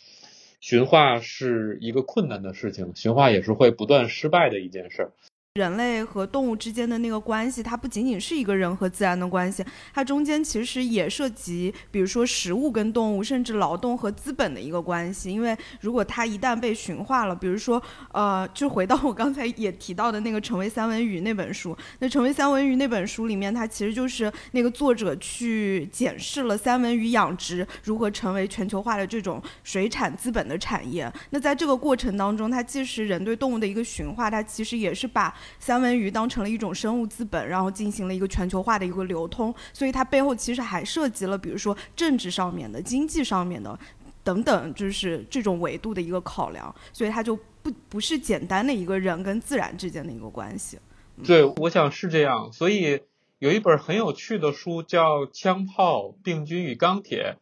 [0.61, 5.13] 驯化是一个困难的事情，驯化也是会不断失败的一件事儿。
[5.55, 9.63] 人类和动物之间的那个关系，它不仅仅是一个人和自然的关系，
[9.93, 15.31] 它中间其实也涉及，比如说食物跟动物，甚至劳动和资本的一个关系。
[15.31, 31.13] 因为如果它一旦被驯化了，比如说，呃，就回到我刚才也提到的那个《成为三文鱼》那本书，那《成为三文鱼》那本书里面，它其实就是那个作者去检视了三文鱼养殖如何成为全球化的这种水产资本的产业。
[31.29, 43.79] 那在这个过程当中，它既是人对动物的一个驯化，它其实也是把三文鱼当成了一种生物资本，然后进行了一个全球化的一个流通，所以它背后其实还涉及了，比如说政治上面的、经济上面的
[44.25, 50.79] 等等，就是这种维度的一个考量，所以它就不不是简单的一个人跟自然之间的一个关系。
[51.25, 53.01] 对，我想是这样，所以
[53.39, 57.37] 有一本很有趣的书叫《枪炮、病菌与钢铁》。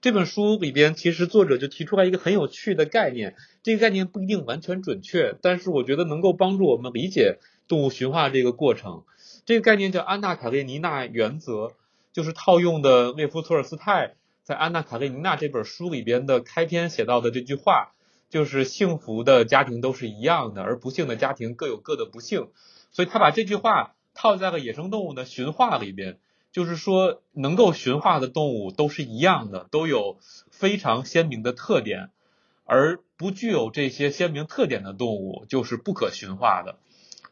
[0.00, 9.02] 这本书里边，其实作者就提出来一个很有趣的概念，这个概念不一定完全准确，但是我觉得能够帮助我们理解动物驯化这个过程。
[9.44, 11.72] 这个概念叫安娜卡列尼娜原则，
[12.12, 17.94] 就是套用的列夫托尔斯泰在《安娜卡列尼娜》这本书里边的开篇写到的这句话，
[18.30, 22.50] 就是幸福的家庭都是一样的，而不幸的家庭各有各的不幸。
[22.92, 23.96] 所以他把这句话。
[24.16, 26.20] 套在了野生动物的驯化里边，
[26.52, 30.18] 就是说，能够驯化的动物都是一样的，都有
[30.52, 32.10] 非常鲜明的特点，
[32.64, 36.76] 而不具有这些鲜明特点的动物就是不可驯化的。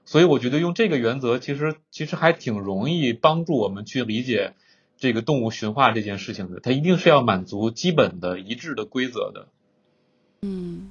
[0.05, 4.55] 所以，我觉得用这个原则，其实其实还挺容易帮助我们去理解
[4.97, 6.61] 这个动物驯化这件事情的。
[6.61, 9.49] 它一定是要满足基本的一致的规则的。
[10.43, 10.91] 嗯。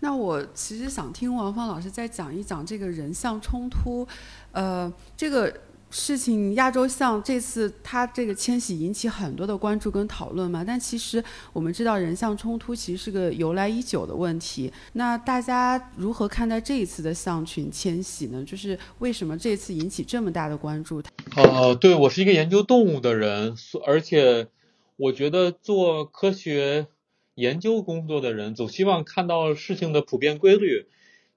[0.00, 4.04] 那我其实想听王芳老师再讲一讲这个人象冲突，
[4.50, 5.60] 呃，这个
[5.92, 14.72] 事情亚洲象这次它这个迁徙引起很多的关注跟讨论嘛，但其实我们知道人象冲突其实是个由来已久的问题。
[14.94, 18.42] 那大家如何看待这一次的象群迁徙呢？
[18.44, 21.02] 就是为什么这次引起这么大的关注？
[21.36, 23.54] 呃，对我是一个研究动物的人，
[23.86, 24.48] 而且
[24.96, 26.86] 我觉得做科学。
[27.34, 30.86] 研究工作的人总希望看到事情的普遍规律，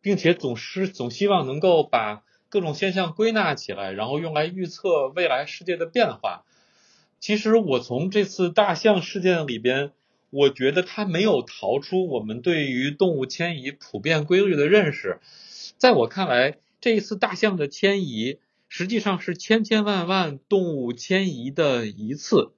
[0.01, 2.21] 并且总是总希望能够把
[2.55, 6.45] 各种现象归纳起来，然后用来预测未来世界的变化。
[7.19, 9.91] 其实我从这次大象事件里边，
[10.29, 15.19] 我觉得它没有逃出我们对于动物迁移普遍规律的认识。
[15.77, 18.39] 在我看来，这一次大象的迁移
[18.69, 22.53] 实际上是千千万万动物迁移的一次。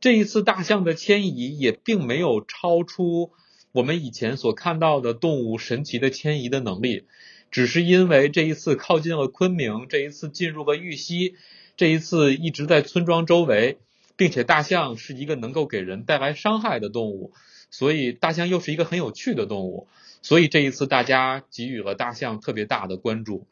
[0.00, 3.30] 这一次大象的迁移也并没有超出
[3.70, 7.04] 我们以前所看到的动物神奇的迁移的能力，
[7.50, 11.34] 只是因为这一次靠近了昆明，这一次进入了玉溪，
[11.76, 13.78] 这一次一直在村庄周围，
[14.16, 17.32] 并且大象是一个能够给人带来伤害的动物，
[17.70, 19.88] 所以大象又是一个很有趣的动物，
[20.22, 23.46] 所以这一次大家给予了大象特别大的关注。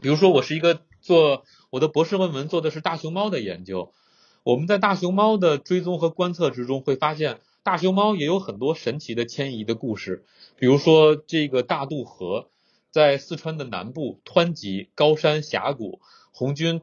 [0.00, 3.92] 比如说，我是一个做我的博士论文做的是大熊猫的研究。
[4.44, 10.24] 我们在大熊猫的追踪和观测之中，会发现大熊猫也有很多神奇的迁移的故事。
[10.56, 12.48] 比如说，这个大渡河
[12.92, 16.00] 在四川的南部，湍急高山峡谷，
[16.30, 16.80] 红军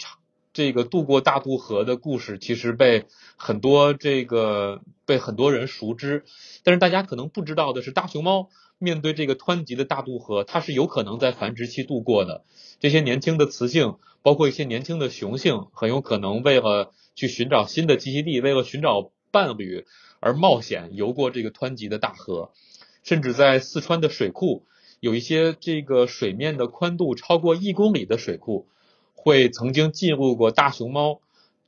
[0.52, 3.06] 这个渡过大渡河的故事，其实被
[3.38, 6.26] 很多这个被很多人熟知。
[6.64, 12.44] 但是大家可能不知道的是，大熊猫面对这个湍急的大渡河，它是有可能在繁殖期度过的。
[12.80, 19.86] 这些年轻的雌性，包括一些年轻的雄性，很有可能为了去寻找新的栖息地，为了寻找伴侣
[20.20, 22.52] 而冒险游过这个湍急的大河，
[23.04, 24.66] 甚至在四川的水库，
[25.00, 28.68] 有一些这个水面的宽度超过一公里的水库，
[29.16, 31.22] 会曾经记录过大熊猫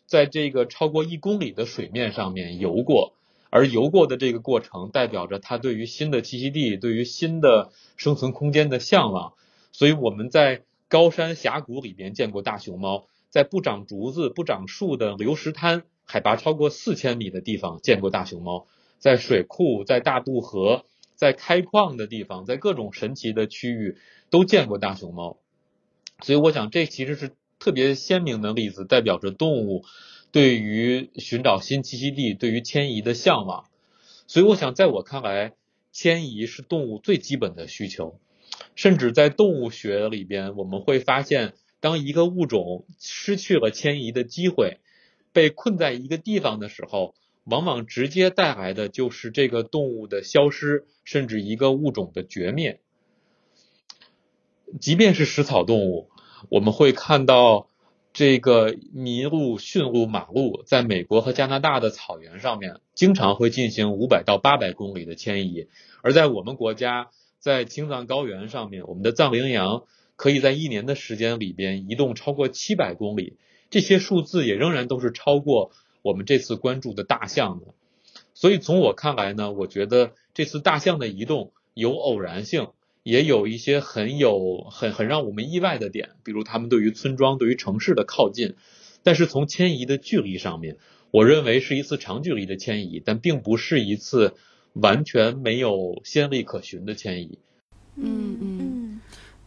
[0.05, 3.13] 在这个超过一公里的水面上面游过，
[3.49, 9.33] 而游过的这个过程代表着它对于新的栖息地、对于新的生存空间的向往，
[9.71, 13.05] 所以我们在高山峡谷里边见过大熊猫。
[13.29, 18.65] 在不长竹子、不长树的流石滩，海拔超过四千米的地方见过大熊猫；
[18.99, 20.83] 在水库、在大渡河、
[21.21, 23.97] 在开矿的地方，在各种神奇的区域
[24.31, 25.37] 都见过大熊猫。
[26.23, 27.29] 所以，我想这其实是
[27.59, 29.85] 特别鲜明的例子，代表着动物
[30.31, 33.65] 对于寻找新栖息地、对于迁移的向往。
[34.25, 35.53] 所以，我想在我看来，
[35.91, 38.19] 迁移是动物最基本的需求。
[38.73, 41.53] 甚至在动物学里边，我们会发现。
[41.79, 44.79] 当一个物种失去了迁移的机会，
[45.33, 52.79] 被困在一个地方的时候，往往直接带来的就是这个动物的消失，甚至一个物种的绝灭。
[54.79, 56.09] 即便是食草动物，
[56.49, 57.67] 我们会看到
[58.13, 65.67] 这个麋鹿、驯鹿、马鹿，在美国和加拿大的草原上面，经常会进行五百到八百公里的迁移；
[66.01, 69.83] 而在我们国家，在青藏高原上面，我们的藏羚羊。
[70.17, 73.37] 可以在一年的时间里边移动超过七百公里，
[73.71, 77.67] 这些数字也仍然都是超过我们这次关注的大象的。
[78.33, 82.69] 所以从我看来呢，我觉得这次大象的移动有偶然性，
[83.03, 88.55] 也有一些很有很很让我们意外的点，比如他们对于村庄、对于城市的靠近。
[89.03, 90.77] 但是从迁移的距离上面，
[91.11, 94.35] 我认为是一次长距离的迁移，但并不是一次
[94.73, 97.39] 完全没有先例可循的迁移。
[97.95, 98.50] 嗯嗯。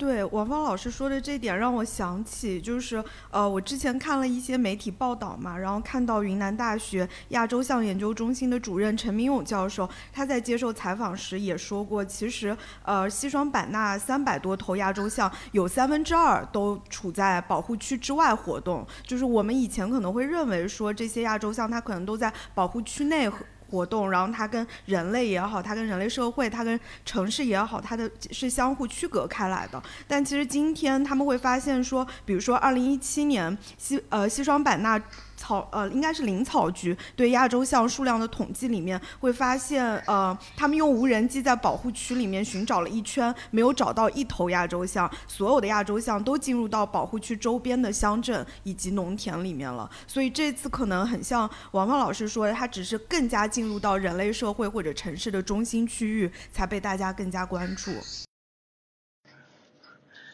[0.05, 23.27] 对，王芳老师说的这点让我想起，就是呃，我之前看了一些媒体报道嘛，然后看到云南大学亚洲象研究中心的主任陈明勇教授，他在接受采访时也说过，其实呃，西双版纳三百多头亚洲象有三分之二都处在保护区之外活动，就是我们以前可能会认为说这些亚洲象它可能都在保护区内。
[23.75, 29.83] 活动，然后它跟人类也好，它跟人类社会，它跟城市也好，它的是相互区隔开来的。
[30.07, 35.03] 但其实今天他们会发现说，比如说二零一七年西呃西双版纳。
[35.45, 49.91] 草呃，应该是林草局对亚洲象数量的统计里面会发现，呃，他们用无人机在保护区里面寻找了一圈，没有找到一头亚洲象，所有的亚洲象都进入到保护区周边的乡镇以及农田里面了。
[50.07, 57.93] 所以这次可能很像王芳老师说的，它只是更加进入到人类社会或者城市的中心区域，才被大家更加关注。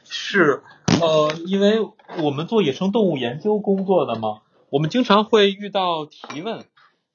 [0.05, 0.63] 是，
[1.01, 1.81] 呃，因为
[2.23, 4.43] 我们做野生动物研究工作的嘛。
[4.71, 6.65] 我们经常会遇到提问，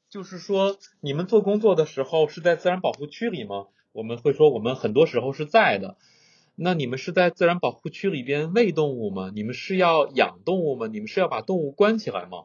[0.10, 3.68] 就是说你们做工作的时候是在自然保护区里吗？
[3.94, 5.96] 我们会说我们很多时候是在的。
[6.58, 9.32] 那你们是在自然保护区里边喂动物吗？
[9.34, 10.88] 你们是要养动物吗？
[10.88, 12.44] 你们是要把动物关起来吗？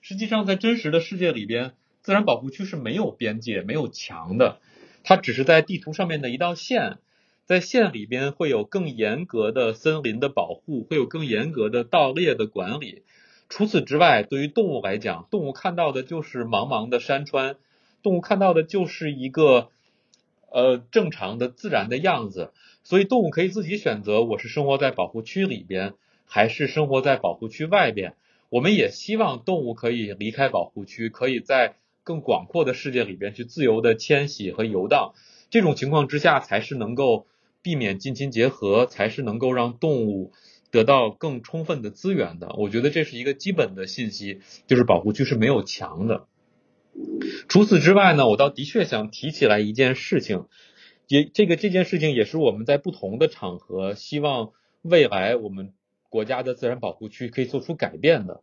[0.00, 4.60] 实际上，在真实的世界里边，自然保护区是没有边界、没有墙的，
[5.04, 7.00] 它只是在地图上面的一道线，
[7.44, 13.02] 在线里边会有更严格的森林的保护，会有更严格的盗猎的管理。
[13.48, 17.56] 除此之外，对于动物来讲，动物看到的就是茫茫的山川，
[18.02, 19.70] 动物看到的就是一个
[20.50, 22.52] 呃正常的自然的样子，
[22.84, 25.94] 所以动物可以自己选择，我是生活在保护区里边，
[26.26, 28.14] 还是生活在保护区外边。
[28.50, 35.14] 我们也希望动物可以离开保护区，可以在更广阔的世界里边去自由的迁徙和游荡。
[35.50, 37.26] 这种情况之下，才是能够
[37.62, 40.32] 避免近亲结合，才是能够让动物。
[40.70, 46.26] 得到更充分的资源的，我觉得这是一个基本的信息，就是保护区是没有墙的。
[47.48, 50.46] 除此之外呢，我倒的确想提起来一件事情，
[51.06, 54.52] 也这个这件事情也是我们在不同的场合希望
[54.82, 55.72] 未来我们
[56.08, 58.42] 国家的自然保护区可以做出改变的，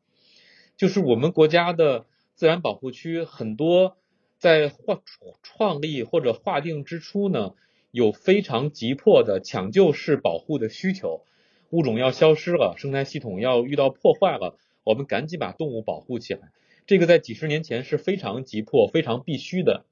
[0.77, 3.97] 就是我们国家的自然保护区很多
[4.39, 5.01] 在划
[5.43, 7.51] 创立或者划定之初呢，
[7.91, 11.23] 有非常急迫的抢救式保护的需求。
[11.71, 16.51] 物种要消失了，生态系统要遇到破坏了，我们赶紧把动物保护起来。
[16.85, 19.85] 这个在几十年前是非常急迫、非常必须的。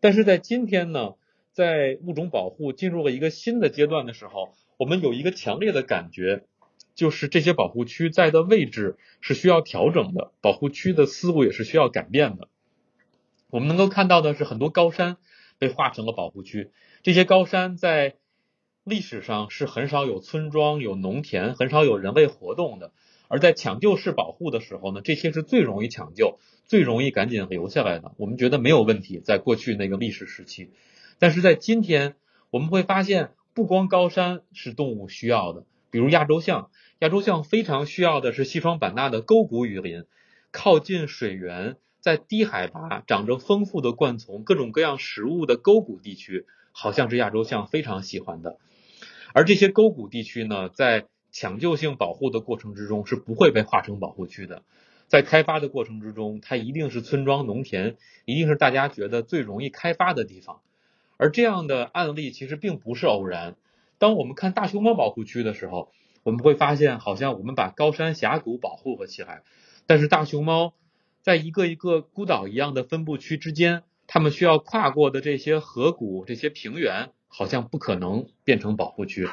[0.00, 1.14] 但是在今天呢，
[1.52, 6.44] 在物种保护进入了一个新的阶段的时候，我们有一个强烈的感觉，
[6.94, 12.48] 就是这些保护区在的位置是需要调整的，保护区的思路也是需要改变的。
[13.48, 15.16] 我们能够看到的是，很多高山
[15.58, 16.70] 被划成了保护区，
[17.02, 18.16] 这些高山在。
[18.86, 22.92] 历史上是很少有村庄、有农田，很少有人类活动的。
[23.26, 28.12] 而在抢救式保护的时候呢，这些是最容易抢救、最容易赶紧留下来的。
[28.16, 30.70] 我们觉得没有问题，在过去那个历史时期。
[31.18, 32.14] 但是在今天，
[32.50, 36.70] 我们会发现，不光高山是动物需要的，比如亚洲象，
[37.00, 40.04] 亚洲象非常需要的是西双版纳的沟谷雨林，
[40.52, 48.60] 靠近水源，在低海拔、长着丰富的灌丛、各种各样食物的沟谷地区，好像是亚洲象非常喜欢的。
[49.36, 54.62] 而这些沟谷地区呢，在抢救性保护的过程之中是不会被划成保护区的，
[55.08, 60.62] 在开发的过程之中，它一定是村庄、农田，一定是大家觉得最容易开发的地方。
[61.18, 63.56] 而这样的案例其实并不是偶然。
[63.98, 69.42] 当我们看大熊猫保护区的时候，我们会发现，好像我们把高山峡谷保护了起来，
[69.86, 70.72] 但是大熊猫
[71.20, 77.10] 在一个一个孤岛一样的分布区之间，它们需要跨过的这些河谷、这些平原。
[77.28, 79.28] 好像不可能变成保护区。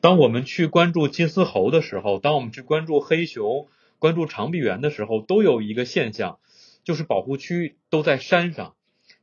[0.00, 6.40] 当我们去关注金丝猴的时候，当我们去关注黑熊、关注长臂猿的时候，都有一个现象，
[6.82, 8.74] 就是保护区都在山上。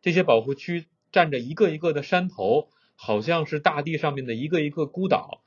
[0.02, 5.42] 这些保护区站着一个一个的山头，好像是大地上面的一个一个孤岛。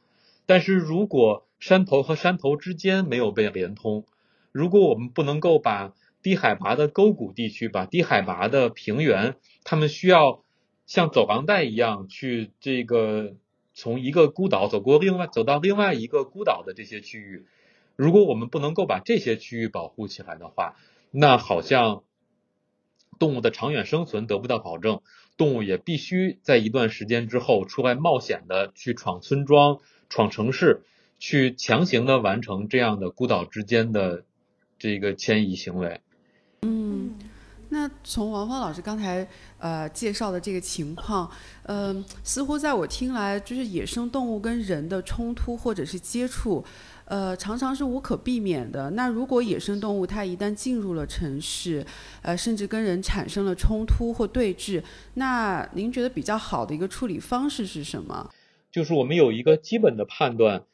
[0.45, 4.05] 但是如果山头和山头之间没有被连通，
[4.51, 10.43] 如果我们不能够把低海拔的沟谷地区、把低海拔的平原，他们需要。
[10.87, 13.35] 像走廊带一样去这个
[13.73, 17.47] 从一个孤岛走过另外走到另外一个孤岛的这些区域，
[17.97, 20.77] 如果我们不能够把这些区域保护起来的话，
[21.11, 22.03] 那好像
[23.19, 25.01] 动物的长远生存得不到保证，
[25.37, 29.79] 动物也必须在一段时间之后出来冒险的去闯村庄、
[30.09, 30.83] 闯城市，
[31.19, 34.25] 去强行的完成这样的孤岛之间的
[34.79, 36.01] 这个迁移行为。
[36.63, 36.92] 嗯。
[37.73, 41.29] 那从王芳老师刚才呃介绍的这个情况，
[41.63, 46.63] 嗯，似乎在我听来，就是野生动物跟人的冲突或者是接触，
[47.07, 48.91] 呃，常常是无可避免的。
[48.91, 51.85] 那如果野生动物它一旦进入了城市，
[52.21, 54.83] 呃，甚至跟人产生了冲突或对峙，
[55.15, 58.31] 那您觉得比较好的一个处理方式是什么？
[58.71, 60.65] 就是我们有一个基本的判断，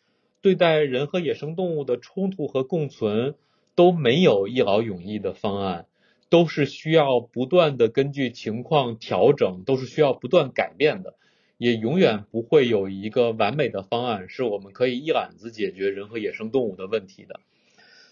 [0.42, 3.36] 对待人和野生动物的冲突和共存
[3.76, 5.86] 都没有一劳永逸的方案。
[6.30, 11.14] 都是需要不断的根据情况调整，都是需要不断改变的，
[11.56, 17.40] 也永远不会有一个完美的方案是我们可以一揽子解决人和野生动物的问题的。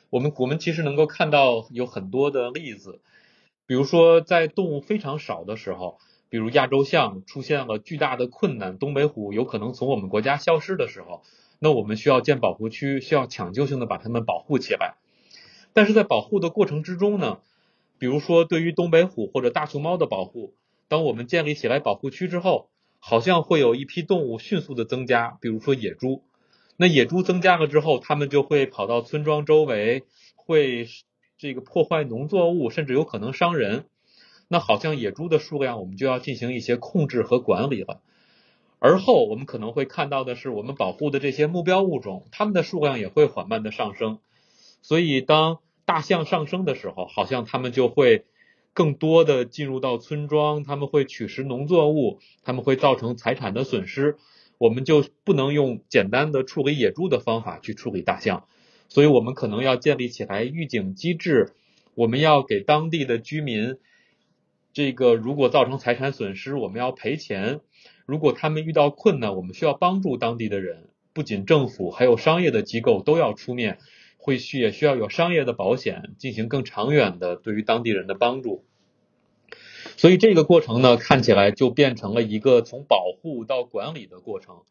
[0.08, 3.00] 我们我们其实能够看到有很多的例子，
[3.66, 5.98] 比如说在动物非常少的时候，
[6.30, 11.22] 比如亚洲象出现了巨大的困难，东北虎有可能从我们国家消失的时候，
[11.58, 14.94] 那我们需要建保护区，需要抢救性的把它们保护起来。
[15.72, 17.40] 但是在保护的过程之中呢？
[17.98, 20.54] 比如说，对于东北虎或者大熊猫的保护，
[20.88, 22.68] 当我们建立起来保护区之后，
[22.98, 25.38] 好像会有一批动物迅速的增加。
[25.40, 26.22] 比如说野猪，
[26.76, 30.86] 那野猪增加了之后，它们就会跑到村庄周围，会
[31.38, 33.86] 这个破坏农作物，甚至有可能伤人。
[34.48, 38.00] 那好像野猪的数量，我们就要进行一些控制和管理了。
[38.78, 44.18] 而后，我们可能会看到的是，我们保护的这些目标物种，它们的数量也会缓慢的上升。
[44.82, 48.26] 所以，当大象上升的时候，好像它们就会
[48.74, 54.16] 更多的进入到村庄，他们会取食农作物，他们会造成财产的损失。
[54.58, 58.48] 我们就不能用简单的处理野猪的方法去处理大象，
[58.88, 61.52] 所以我们可能要建立起来预警机制。
[61.94, 63.76] 我们要给当地的居民，
[64.72, 67.60] 这个如果造成财产损失，我们要赔钱。
[68.06, 73.78] 如果他们遇到困难，我们需要帮助当地的人，不仅政府，还有商业的机构都要出面。
[74.26, 78.64] 会需也需要有商业的保险进行更长远的对于当地人的帮助，
[79.96, 84.62] 所以这个过程呢看起来就变成了一个从保护到管理的过程，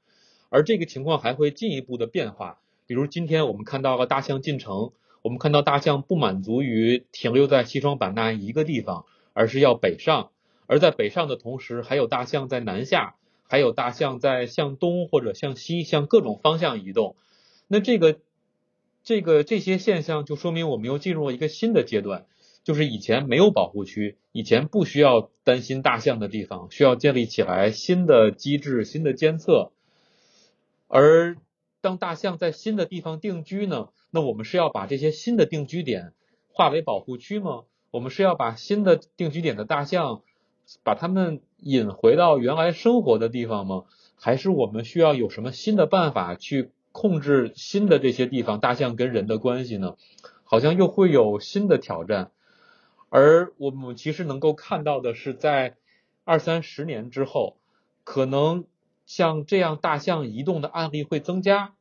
[0.50, 2.60] 而这个情况还会进一步的变化。
[2.86, 4.92] 比如今天我们看到了大象进城，
[5.22, 10.32] 我们看到大象不满足于停留在西双版纳一个地方，而是要北上，
[10.68, 13.16] 而在北上的同时，还有大象在南下，
[13.48, 17.16] 还有大象在向东或者向西向各种方向移动，
[17.70, 18.20] 那这个。
[19.06, 22.26] 这个这些现象就说明我们又进入了一个新的阶段，
[22.64, 29.72] 就是以前没有保护区，以前不需要担心大象的地方，需要建立起来新的机制、新的监测。
[30.88, 31.38] 而
[31.82, 36.14] 当大象在新的地方定居呢，那我们是要把这些新的定居点
[36.48, 37.66] 划为保护区吗？
[37.92, 40.24] 我们是要把新的定居点的大象
[40.84, 43.84] 把它们引回到原来生活的地方吗？
[44.16, 46.72] 还是我们需要有什么新的办法去？
[46.98, 49.98] 控制新的这些地方，大象跟人的关系呢，
[50.46, 52.32] 好像又会有新的挑战。
[53.10, 55.76] 而我们其实能够看到的是，在
[56.24, 57.58] 二三十年之后，
[58.06, 58.64] 可能
[59.06, 61.74] 像这样大象移动的案例会增加，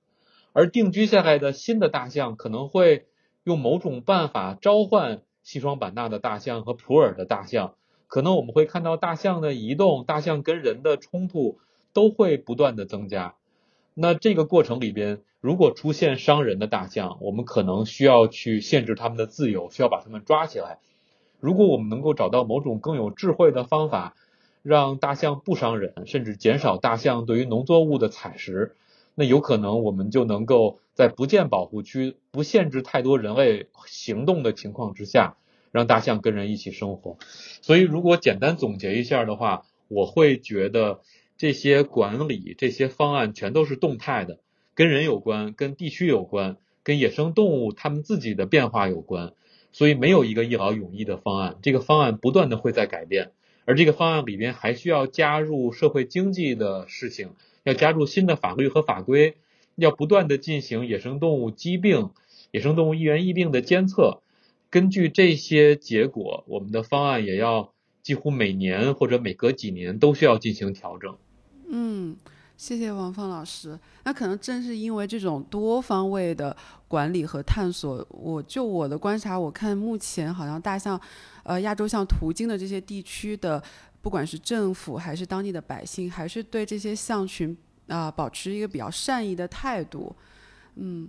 [0.52, 3.06] 而定居下来的新的大象可能会
[3.44, 7.76] 用某种办法召唤西双版纳的大象和普洱的大象。
[8.08, 11.60] 可能我们会看到大象的移动，大象跟人的冲突
[11.92, 13.36] 都会不断的增加。
[13.96, 20.78] 那这个过程里边，如果出现伤人的大象，我们可能需要去限制它们的自由，需要把它们抓起来。
[21.38, 24.16] 如果我们能够找到某种更有智慧的方法，
[24.64, 28.74] 让大象不伤人，甚至减少大象对于农作物的采食，
[29.14, 35.36] 那有可能我们就能够在不建保护区、不限制太多人类行动的情况之下，
[35.70, 37.16] 让大象跟人一起生活。
[37.62, 41.00] 所以，如果简单总结一下的话，我会觉得。
[41.36, 44.38] 这些管理、这些方案全都是动态的，
[44.74, 49.32] 跟人有关，跟地区有关，跟野生动物它们自己的变化有关，
[49.72, 51.56] 所以没有一个一劳永逸的方案。
[51.60, 53.32] 这个方案不断的会在改变，
[53.64, 57.30] 而这个方案里边还需要加入社会经济的事情，
[57.64, 59.34] 要加入新的法律和法规，
[59.74, 62.10] 要不断的进行野生动物疾病、
[62.52, 64.20] 野生动物疫源疫病的监测。
[64.70, 67.73] 根据这些结果，我们的方案也要
[68.04, 71.16] 几乎每年或者每隔几年都需要进行调整。
[71.68, 72.14] 嗯，
[72.54, 73.76] 谢谢王芳老师。
[74.04, 76.54] 那可能正是因为这种多方位的
[76.86, 81.00] 管理和探索，我就我的观察，我看目前好像大象，
[81.44, 83.60] 呃，亚洲象途经的这些地区的，
[84.02, 90.14] 不管是政府还是当地的百姓，还是对这些象群啊保持一个比较善意的态度。
[90.74, 91.08] 嗯，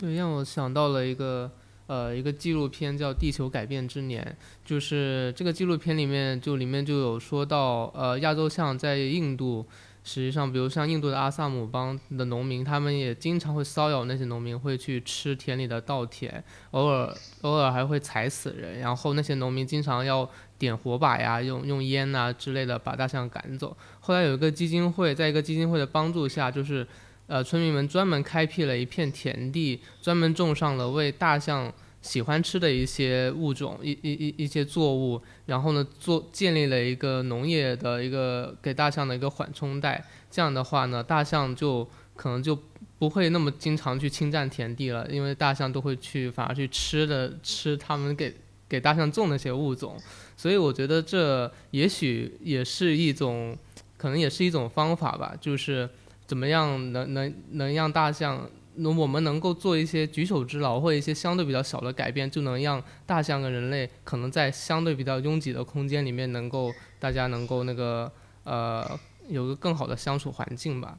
[0.00, 1.52] 对，让我想到了一个。
[1.90, 4.22] 呃，一个纪录片叫《地球改变之年》，
[4.64, 9.66] 就是这个纪录片里面就里面就有说到，呃，亚洲象在印度
[10.04, 18.78] 实际上，比如像印度的阿萨姆邦的农民，他们也经常会骚扰那些农民，会去吃田里的稻田，偶尔偶尔还会踩死人。
[18.78, 20.30] 然后那些农民经常要
[20.60, 23.76] 点火把呀，用用烟呐之类的把大象赶走。
[23.98, 26.86] 后来有一个基金会，在一个基金会的帮助下，就是
[27.30, 31.72] 呃村民们专门开辟了一片田地，专门种上了为大象。
[32.02, 40.02] 喜欢吃的一些物种，一一一一些作物，然后呢，做建立了一个农业的一个给大象的一个缓冲带。
[40.30, 42.58] 这样的话呢，大象就可能就
[42.98, 48.34] 不会那么经常去侵占田地了，因为大象都会去反而去吃的吃他们给
[48.66, 49.98] 给大象种那些物种。
[50.38, 53.54] 所以我觉得这也许也是一种，
[53.98, 55.86] 可能也是一种方法吧，就是
[56.30, 58.48] 怎么样能能能让大象。
[58.76, 68.10] 那我们能够做一些举手之劳，或一些相对比较小的改变，就能让大象跟人类可能在相对比较拥挤的空间里面，能够大家能够那个
[68.44, 68.88] 呃
[69.28, 70.96] 有个更好的相处环境吧。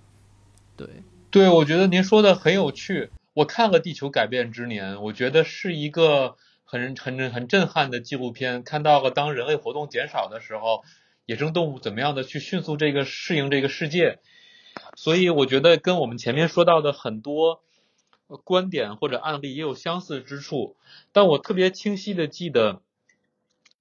[0.75, 0.85] 对，
[1.31, 3.09] 对，我觉得您说的很有趣。
[3.33, 8.61] 我看了《地球改变之年》，我觉得是一个很很很震撼的纪录片。
[8.63, 10.83] 看到了当人类活动减少的时候，
[11.25, 14.19] 野生动物怎么样的去迅速这个适应这个世界。
[14.95, 17.61] 所以我觉得跟我们前面说到的很多。
[18.45, 20.77] 观点或者案例也有相似之处，
[21.11, 22.75] 但我特别清晰的记得《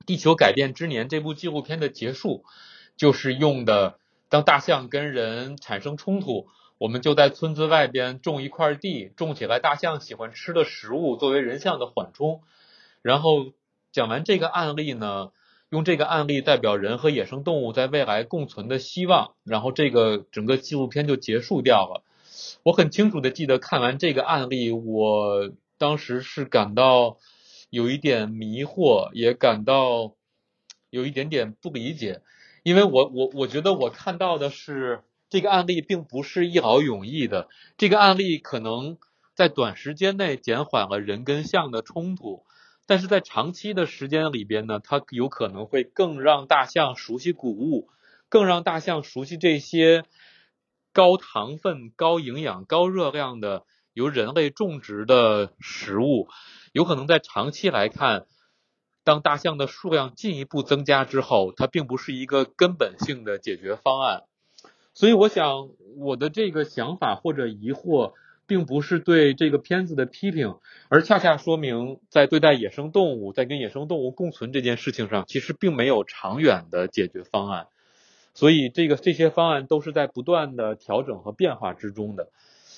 [0.07, 2.45] 地球改变之年》这部纪录片的结束，
[2.97, 6.49] 就是用的当大象跟人产生冲突，
[6.79, 12.43] 我们就在村子外边种一块地，种起来大象喜欢吃的食物作为人像的缓冲。
[13.03, 13.53] 然后
[13.93, 15.31] 讲完这个案例呢，
[15.71, 22.03] 用这个案例代表人和野生动物在未来共存的希望，然后这个整个纪录片就结束掉了。
[22.65, 27.19] 我很清楚的记得看完这个案例，我当时是感到
[27.71, 30.15] 有一点迷惑，也感到
[30.91, 32.21] 有一点点不理解，
[32.65, 37.49] 因为我我我觉得我看到的是这个案例并不是一劳永逸的，
[37.79, 38.99] 这个案例可能
[39.37, 42.45] 在短时间内减缓了人跟象的冲突，
[42.91, 47.89] 但是在长期的时间里边呢，它有可能会更让大象熟悉谷物，
[48.29, 50.03] 更让大象熟悉这些。
[50.93, 56.27] 高糖分、高营养、高热量的由人类种植的食物，
[56.73, 58.27] 有可能在长期来看，
[59.05, 64.25] 当大象的数量进一步增加之后，它并不是一个根本性的解决方案。
[64.93, 68.15] 所以，我想我的这个想法或者疑惑，
[68.51, 70.57] 并不是对这个片子的批评，
[70.89, 77.69] 而恰恰说明在对待野生动物、在跟野生动物共存这件事情上，其实并没有长远的解决方案。
[78.35, 82.31] 所以，这个这些方案都是在不断的调整和变化之中的。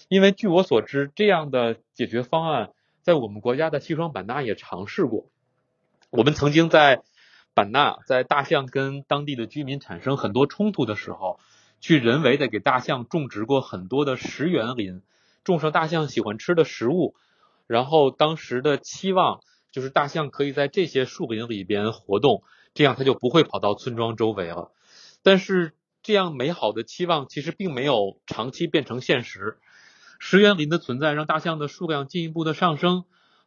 [0.09, 2.69] 因为据我所知，这样的解决方案
[3.01, 5.31] 在我们国家的西双版纳也尝试过。
[6.11, 7.01] 我们曾经在
[7.55, 11.41] 版纳，在大象跟当地的居民产生很多冲突的时候，
[11.81, 15.01] 去人为的给大象种植过很多的食园林，
[15.45, 17.15] 种上大象喜欢吃的食物。
[17.67, 19.41] 然后当时的期望
[19.71, 22.43] 就是大象可以在这些树林里边活动，
[22.75, 24.73] 这样它就不会跑到村庄周围了。
[25.23, 25.73] 但是
[26.03, 29.59] 这样美好的期望其实并没有长期变成现实。
[30.19, 33.05] 石园林的存在让大象的数量进一步的上升，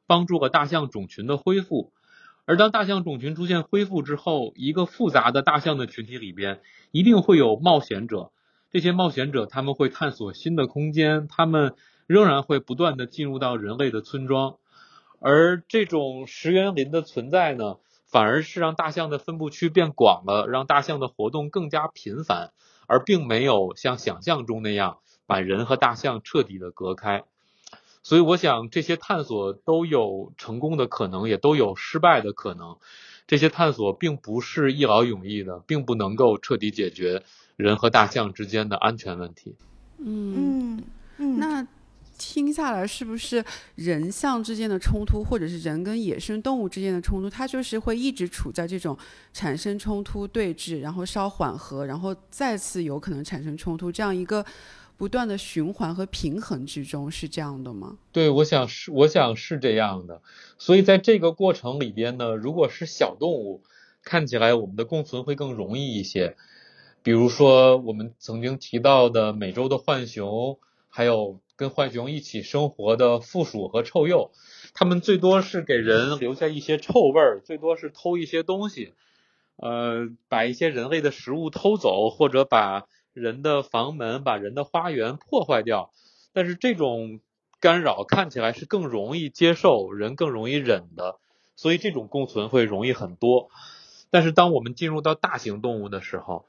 [0.07, 1.93] 帮助了大象种群的恢复。
[2.45, 8.31] 而当大象种群出现恢复之后，一个复杂的大象的群体里边一定会有冒险者。
[8.75, 11.75] 这些冒险者他们会探索新的空间，他们
[12.07, 14.57] 仍然会不断的进入到人类的村庄。
[15.21, 17.77] 而这种石园林的存在呢？
[18.05, 22.51] 反而是让大象的分布区变广了，让大象的活动更加频繁，
[22.85, 27.23] 而并没有像想象中那样把人和大象彻底的隔开。
[28.03, 32.75] 所以，我想这些探索都有成功的可能，也都有失败的可能。
[33.25, 37.23] 这些探索并不是一劳永逸的，并不能够彻底解决
[37.55, 39.55] 人和大象之间的安全问题。
[39.97, 40.83] 嗯
[41.17, 41.67] 嗯，那。
[42.17, 43.43] 听下来，是不是
[43.75, 48.97] 人象之间的冲突，或者是人跟野生动物之间的冲突，它就是会一直处在这种
[49.33, 54.45] 产生冲突、对峙，然后稍缓和，然后再次有可能产生冲突，这样一个
[54.95, 57.97] 不断的循环和平衡之中，是这样的吗？
[58.13, 60.21] 对，我想是，我想是这样的。
[60.57, 63.61] 所以在这个过程里边呢，如果是小动物，
[64.03, 66.37] 看起来我们的共存会更容易一些。
[67.05, 71.39] 比如说我们曾经提到的美洲的浣熊，还有。
[71.57, 74.31] 跟浣熊一起生活的负鼠和臭鼬，
[74.73, 78.93] 它们最多是给人留下一些臭味儿，最多是偷一些东西，
[79.55, 85.91] 呃，把一些人类的食物偷走，或者把人的房门、把人的花园破坏掉。
[86.33, 87.21] 但是这种
[87.61, 91.19] 干扰看起来是更容易接受，人更容易忍的，
[91.55, 93.49] 所以这种共存会容易很多。
[94.09, 96.43] 但是当我们进入到大型动物的时候，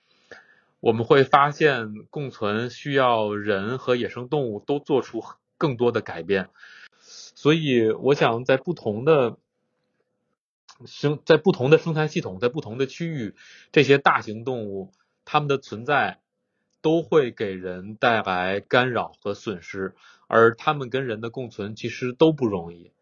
[0.81, 5.23] 我们会发现共存需要人和野生动物都做出
[5.59, 6.51] 更多的改变。
[7.01, 9.37] 所以，我想在不同的
[10.85, 13.35] 生在不同的生态系统，在不同的区域，
[13.73, 14.93] 这些大型动物
[15.25, 16.21] 它们的存在
[16.83, 19.95] 都会给人带来干扰和损失，
[20.29, 22.93] 而它们跟人的共存其实都不容易。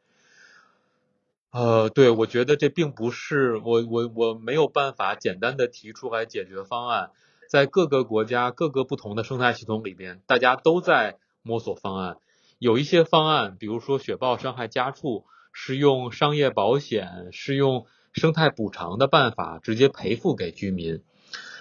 [1.50, 7.10] 呃，对，我觉得这并不是我我我没有办法简单的提出来解决方案，
[7.54, 12.16] 在各个国家各个不同的生态系统里边，大家都在摸索方案。
[12.58, 21.04] 有一些方案，比如说雪豹伤害家畜，是用商业保险，是用生态补偿的办法直接赔付给居民；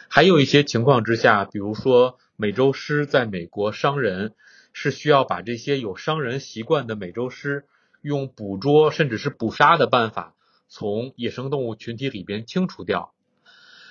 [0.10, 4.34] 还有一些情况之下，比如说美洲狮在美国伤人，
[4.74, 7.68] 是需要把这些有伤人习惯的美洲狮。
[8.02, 10.34] 用捕捉甚至是捕杀的办法
[10.68, 13.14] 从野生动物群体里边清除掉，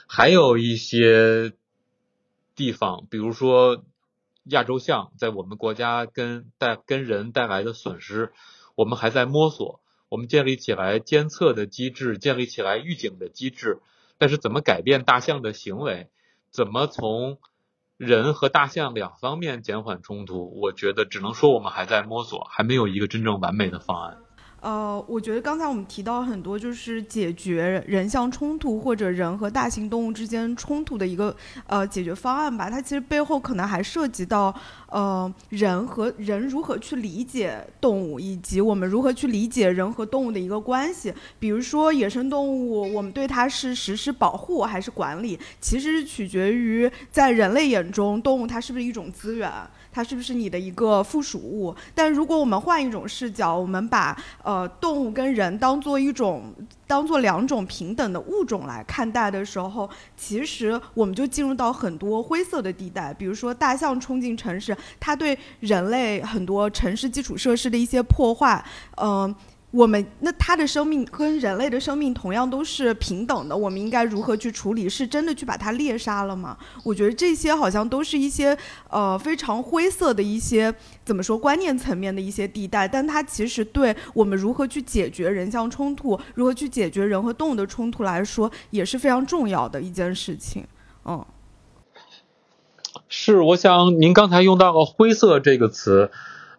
[0.08, 1.52] 还有一些
[2.54, 3.84] 地方，比如说
[4.44, 8.32] 亚洲象在我们国家跟带跟人带来的损失，
[8.74, 9.80] 我们还在摸索。
[10.08, 13.80] 我们建立起来监测的机制，建立起来预警的机制，
[14.18, 16.10] 但是怎么改变大象的行为，
[16.50, 17.38] 怎么从
[17.96, 24.18] 人和大象两方面减缓冲突，我觉得只能说我们还在摸索，还没有一个真正完美的方案。
[24.62, 31.34] 呃，我觉得刚才我们提到很多，就是解决人象冲突或者人和大型动物之间冲突的一个
[31.66, 32.70] 呃解决方案吧。
[32.70, 34.54] 它其实背后可能还涉及到
[34.88, 41.12] 呃人和人如何去理解动物，以及我们如何去理解人和动物的一个关系。
[41.40, 49.50] 比如说野生动物，我们对它是实施保护还是管理，其实取决于在人类眼中，动物它是不是一种资源。
[49.92, 51.74] 它是不是你的一个附属物？
[51.94, 56.52] 但如果我们换一种视角，我们把呃动物跟人当做一种，
[56.86, 63.12] 当做两种平等的物种来看待的时候，其实我们就进入到很多灰色的地带。
[63.12, 68.64] 比如说大象冲进城市，它对人类很多城市基础设施的一些破坏，
[68.96, 69.34] 嗯。
[69.72, 74.86] 我们那它的生命跟人类的生命同样都是平等的，我们应该如何去处理？
[74.86, 76.58] 是真的去把它猎杀了吗？
[76.84, 78.54] 我觉得这些好像都是一些
[78.90, 80.72] 呃非常灰色的一些
[81.06, 90.66] 怎么说观念层面的一些地带，但它其实对我们如何去解决人象冲突，如何去解决人和动物的冲突来说，也是非常重要的一件事情。
[91.06, 91.24] 嗯，
[93.08, 96.10] 是，我想您刚才用到了“灰色”这个词。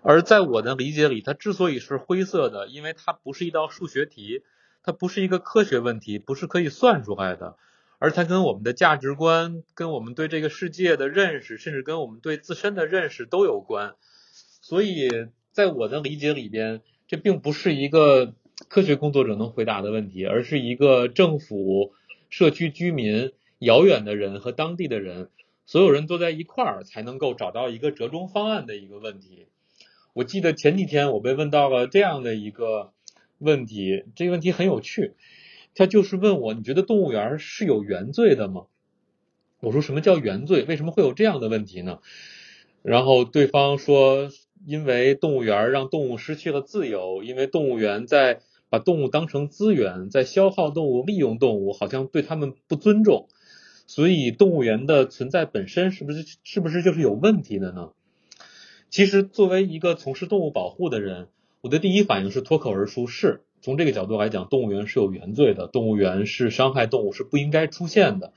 [0.06, 4.44] 而在我的理解里，它之所以是灰色的，因为它不是一道数学题，
[4.84, 7.56] 它不是一个科学问题，不是可以算出来的，
[8.00, 13.96] 而它跟我们的价值观、跟我们对这个世界的认识，甚至跟我们对自身的认识都有关。
[14.62, 15.10] 所以
[15.54, 18.34] 在我的理解里边，这并不是一个
[18.68, 21.94] 科学工作者能回答的问题，而是一个政府、
[22.30, 25.30] 社区居民、遥远的人和当地的人，
[25.66, 29.48] 所有人都在一块儿才能够找到一个折中方案的一个问题。
[30.14, 32.94] 我记得前几天我被问到了这样的一个
[33.40, 35.16] 问题，这个问题很有趣，
[35.74, 38.68] 他就是问我，你觉得动物园是有原罪的吗？
[39.60, 40.66] 我说什么叫原罪？
[40.66, 41.98] 为什么会有这样的问题呢？
[42.84, 44.30] 然后对方说，
[44.66, 53.30] 因为动物园让动物失去了自由，因为动物园在把动物当成资源，在消耗动物、利用动物，好像对他们不尊重，
[53.88, 57.94] 所以动物园的存在本身是不是是不是就是有问题的呢？
[58.94, 61.30] 其实，作为一个从事动物保护的人，
[61.62, 68.34] 我的第一反应是脱口而出：是从这个角度来讲，动物园是有原罪的，动物园是伤害动物，是不应该出现的。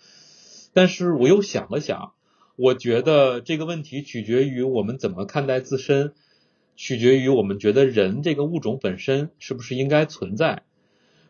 [0.73, 2.15] 但是我又想了想，
[2.57, 6.15] 我觉得这个问题取决于我们怎么看待自身，
[6.75, 10.63] 取决于我们觉得人这个物种本身是不是应该存在。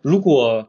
[0.02, 0.68] 如果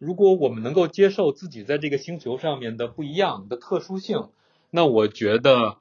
[0.00, 4.30] 如果我们能够接受自己在这个星球上面的不一样的特殊性，
[4.72, 5.76] 那我觉得。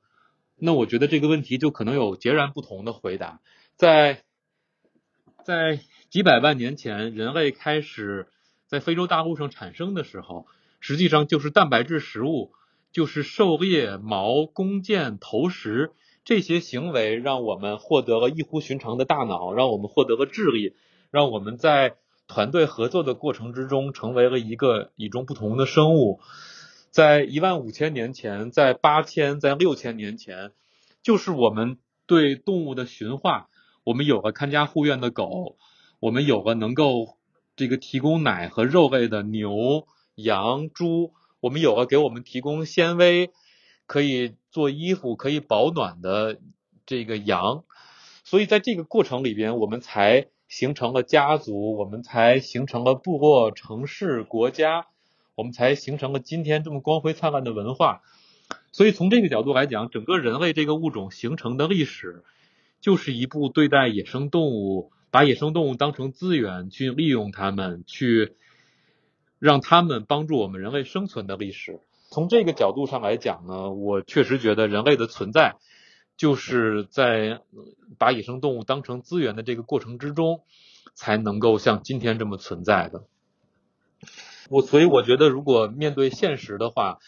[0.63, 3.41] 那我觉得这个问题就可能有截然不同的回答。
[3.75, 4.21] 在
[5.43, 5.79] 在
[6.11, 8.27] 几百万年前，人类开始
[8.67, 10.45] 在非洲大陆上产生的时候，
[10.79, 12.51] 实际上就是蛋白质食物，
[12.91, 15.93] 就是狩猎、矛、弓箭、投食
[16.23, 20.75] 这些行为，让我们获得了异乎寻常的大脑，让我们获得了智力，
[21.09, 21.95] 让我们在
[22.27, 26.19] 团队合作的过程之中成为了一个与众不同的生物。
[26.91, 30.51] 在一万五千年前，在八千，在六千年前，
[31.01, 33.47] 就是我们对动物的驯化，
[33.85, 35.55] 我们有了看家护院的狗，
[36.01, 37.17] 我们有了能够
[37.55, 43.31] 这个提供奶和肉类的牛、羊、猪，我们有了给我们提供纤维，
[43.85, 46.41] 可以做衣服、可以保暖的
[46.85, 47.63] 这个羊，
[48.25, 54.87] 所以在这个过程里边，我们才形成了家族，我们才形成了部落、城市、国家。
[55.35, 58.01] 我们才形成了今天这么光辉灿烂的文化，
[58.71, 62.23] 所以从这个角度来讲，整个人类这个物种形成的历史，
[62.81, 68.35] 就是一部对待野生动物，把野生动物当成资源去利用它们，去
[69.39, 71.79] 让它们帮助我们人类生存的历史。
[72.09, 75.55] 从这个角度上来讲呢，我确实觉得人类的存在，
[76.17, 77.41] 就是在
[77.97, 80.43] 把野生动物当成资源的这个过程之中，
[80.93, 83.05] 才能够像今天这么存在的。
[84.51, 86.99] 我所以我觉得，如果面对现实的话，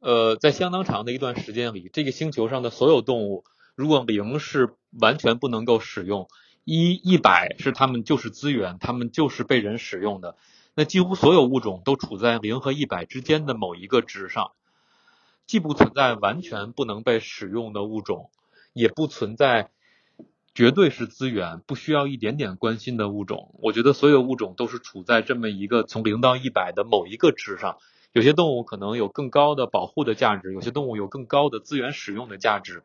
[0.00, 3.44] 呃，在相当长的一段时间里，这个星球上的所有动物，
[3.74, 6.28] 如果零是完全不能够使用，
[6.64, 10.36] 一一百是它们就是资源，它们就是被人使用的，
[10.74, 14.52] 那几乎所有物种都处在零和一百之间的某一个值上，
[15.46, 18.28] 既不存在完全不能被使用的物种，
[18.74, 19.70] 也不存在
[20.54, 23.54] 绝对是资源不需要一点点关心的物种。
[23.62, 27.78] 我觉得所有物种都是处在这么一个从零到一百的某一个值上。
[28.12, 32.82] 有些动物可能有更高的保护的价值，有些动物有更高的资源使用的价值，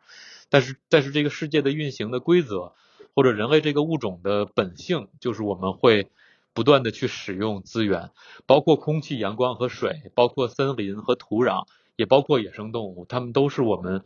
[0.50, 2.72] 但是但是这个世界的运行的规则，
[3.14, 6.08] 或者人类这个物种的本性，就是我们会
[6.54, 8.12] 不断的去使用资源，
[8.46, 11.66] 包括空气、阳光和水，包括森林和土壤，
[11.98, 14.06] 也包括野生动物，它们都是我们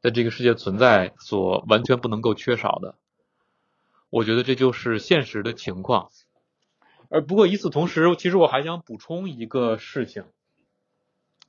[0.00, 2.94] 在这个世界存在所完全不能够缺少的。
[4.10, 6.10] 我觉得这就是现实的情况。
[7.10, 10.24] 而不过与此同时，其实我还想补充一个事情。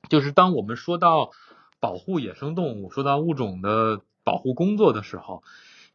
[0.08, 1.30] 就是当我们说到
[1.78, 5.42] 保护野生动物、说到物种的保护工作的时候，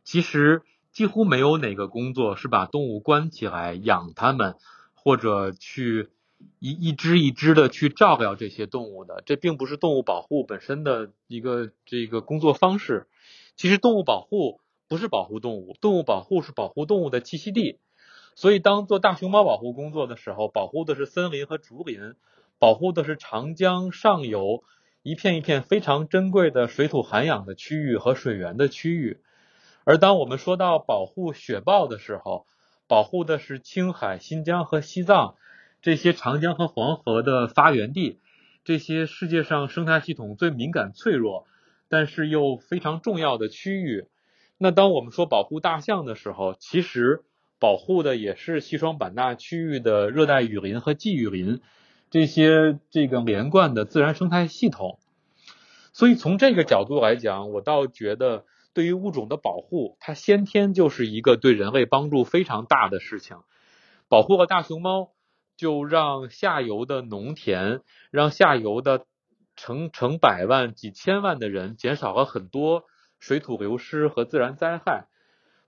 [0.03, 4.55] 其实几乎没有哪个工作是把动物关起来养它们，
[4.93, 6.09] 或者去
[6.65, 9.21] 一一只一只的去照料这些动物的。
[9.27, 13.07] 这并不是动物保护本身的一个这个工作方式。
[13.55, 17.77] 其实动物保护不是保护动物，动物保护是保护动物的栖息地。
[18.35, 22.15] 所以当做大熊猫保护工作的时候，保护的是森林和竹林。
[22.57, 24.63] 保护的是长江上游
[25.03, 29.19] 一片一片非常珍贵的水土涵养的区域和水源的区域，
[29.83, 32.47] 而当我们说到保护雪豹的时候，
[32.87, 35.35] 保护的是青海、新疆和西藏
[35.85, 38.19] 这些长江和黄河的发源地，
[38.63, 41.45] 这些世界上生态系统最敏感、脆弱，
[41.89, 44.07] 但是又非常重要的区域。
[44.57, 47.23] 那当我们说保护大象的时候，其实
[47.59, 51.61] 保护的也是西双版纳区域的热带雨林和季雨林。
[52.09, 54.97] 这些这个连贯的自然生态系统，
[55.93, 63.37] 所以从这个角度来讲，我倒觉得对于物种的保护，它先天就是一个对人类帮助非常大的事情。
[64.07, 65.11] 保护了大熊猫，
[65.57, 67.81] 就让下游的农田，
[68.11, 69.05] 让下游的
[69.55, 72.83] 成成百万、几千万的人减少了很多
[73.19, 75.07] 水土流失和自然灾害。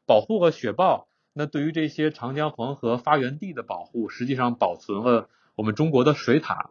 [0.05, 5.29] 保护了雪豹，那对于这些长江黄河发源地的保护，实际上保存了。
[5.55, 6.69] 我们中国的水塔，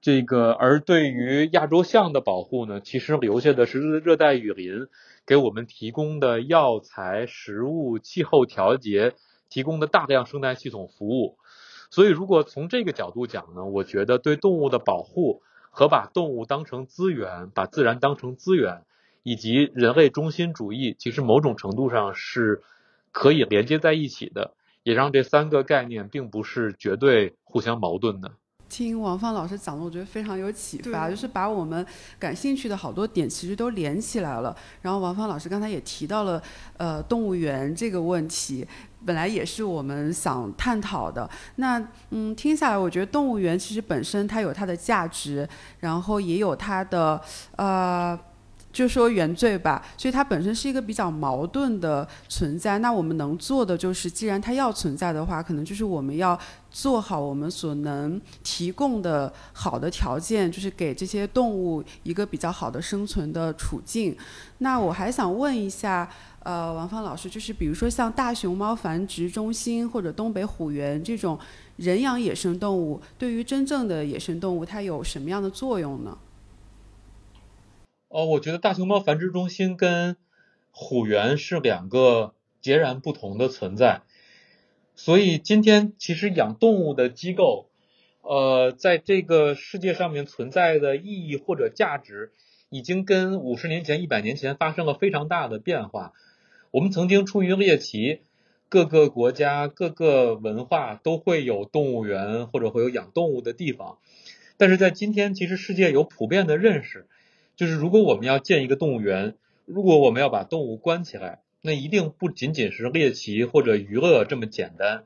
[0.00, 4.88] 这个而对于亚洲象的保护呢，其实留下的是热带雨林
[5.26, 9.14] 给我们提供的药材、食物、气候调节
[9.48, 11.38] 提供的大量生态系统服务。
[11.94, 18.82] 所以，如果从这个角度讲呢，我觉得对动物的保护和把动物当成资源、把自然当成资源，
[19.22, 22.64] 以及人类中心主义，其实某种程度上是
[23.12, 24.56] 可以连接在一起的。
[24.82, 28.32] 也让这三个概念并不是绝对互相矛盾的。
[28.76, 31.86] 听王芳老师讲的，我觉得非常有启发，就是把我们
[32.18, 34.56] 感兴趣的好多点其实都连起来了。
[34.82, 36.42] 然后王芳老师刚才也提到了，
[36.76, 38.66] 呃，动物园这个问题，
[39.06, 41.30] 本来也是我们想探讨的。
[41.54, 45.48] 那嗯，听下来，我觉得动物园其实本身它有它的价值，
[45.78, 47.20] 然后也有它的
[47.54, 48.18] 呃。
[48.74, 52.80] 就说原罪吧，所以它本身是一个比较矛盾的存在。
[52.80, 56.36] 那我们能做的就是，既然它要存在的话，可能就是我们要
[56.72, 64.16] 做好我们所能提供的好的条件，就是给这些动物一个比较好的生存的处境。
[64.58, 66.10] 那我还想问一下，
[66.40, 71.38] 呃，王芳老师，就是比如说像大熊猫繁殖中心或者东北虎园这种
[71.76, 76.18] 人养野生动物，对于真正的野生动物，它有什么样的作用呢？
[78.14, 80.16] 哦，我觉得大熊猫繁殖中心跟
[80.70, 84.02] 虎园是两个截然不同的存在，
[84.94, 87.68] 所以今天其实养动物的机构，
[88.22, 92.30] 呃，在这个世界上面存在的意义或者价值，
[92.70, 96.12] 已经跟五十年前、一百年前发生了非常大的变化。
[96.70, 98.20] 我们曾经出于猎奇，
[98.68, 103.98] 各个国家、各个文化都会有动物园或者会有养动物的地方，
[104.56, 107.08] 但是在今天，其实世界有普遍的认识。
[107.56, 109.34] 就是如果我们要建一个动物园，
[109.64, 115.04] 如果我们要把动物关起来，那一定不仅仅是猎奇或者娱乐这么简单。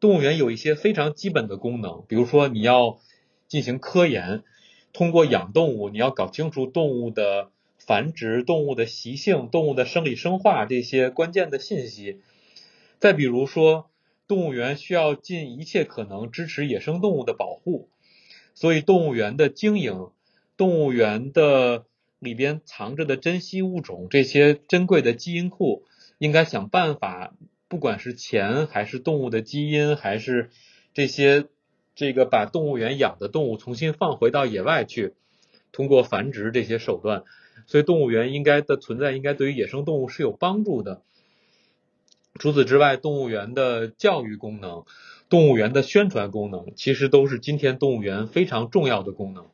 [0.00, 2.98] 动物园有一些非常基本的功能，比如说你要
[3.48, 4.42] 进行科研，
[4.92, 12.20] 通过养动物，你要搞清楚动物的繁殖、动物的习性、动物的生理生化这些关键的信息。
[12.98, 13.90] 再比如说，
[14.26, 17.88] 动物园需要尽一切可能支持野生动物的保护，
[18.54, 20.08] 所以动物园的经营、
[20.56, 21.84] 动物园的
[22.18, 25.84] 里边藏着的珍稀物种、这些珍贵的基因库，
[26.18, 27.34] 应该想办法，
[27.68, 30.50] 不管是钱还是动物的基因，还是
[30.94, 31.46] 这些。
[31.98, 35.14] 这个把动物园养的动物重新放回到野外去，
[35.72, 37.24] 通过繁殖这些手段，
[37.64, 41.00] 所以动物园应该的存在应该对于野生动物是有帮助的。
[42.38, 44.84] 除此之外，动物园的教育功能、
[45.30, 49.46] 动物园的宣传功能，其实都是今天动物园非常重要的功能。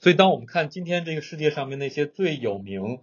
[0.00, 2.98] 所以，当我们看今天这个世界上面那些最有名、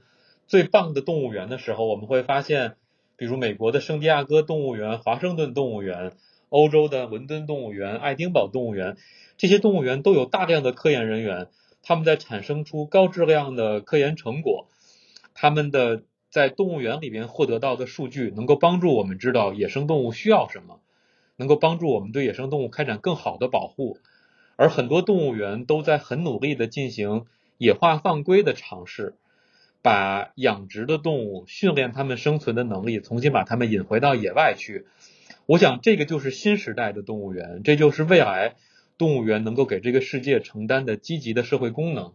[0.48, 2.76] 最棒的动物园的时候，我们会发现，
[3.16, 6.12] 比如美国的圣地亚哥动物园、华盛顿动物园。
[6.50, 8.96] 欧洲的伦敦动物园、爱丁堡动物园，
[9.36, 11.50] 这些动物园都有大量的科研人员，
[11.84, 14.70] 他们在产生出高质量的科研成果。
[15.34, 20.80] 他们的在动物园里边获得到的数据，能够帮助我们知道野生动物需要什么，
[21.36, 23.98] 能够帮助我们对野生动物开展更好的保护。
[24.58, 27.26] 而很多动物园都在很努力的进行
[27.58, 29.16] 野化放归的尝试，
[29.82, 34.86] 把养殖的动物训练它们生存的能力，重新把它们引回到野外去。
[35.46, 38.56] 我想，这个就是新时代的动物园，这就是未来
[38.98, 42.14] 动物园能够给这个世界承担的积极的社会功能。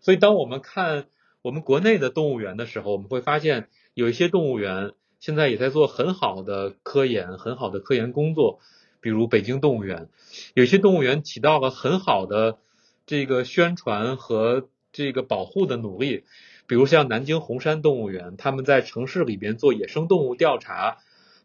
[0.00, 1.04] 所以，当我们看
[1.42, 8.58] 我们国内的动物园的时候，我们会发现有一些动物园现在也在做很好的科研、很好的科研工作。
[9.02, 10.08] 比如北京动物园，
[10.54, 12.56] 有些动物园起到了很好的
[13.04, 16.24] 这个宣传和这个保护的努力。
[16.66, 20.96] 比如像南京红山动物园，他们在城市里边做野生动物调查。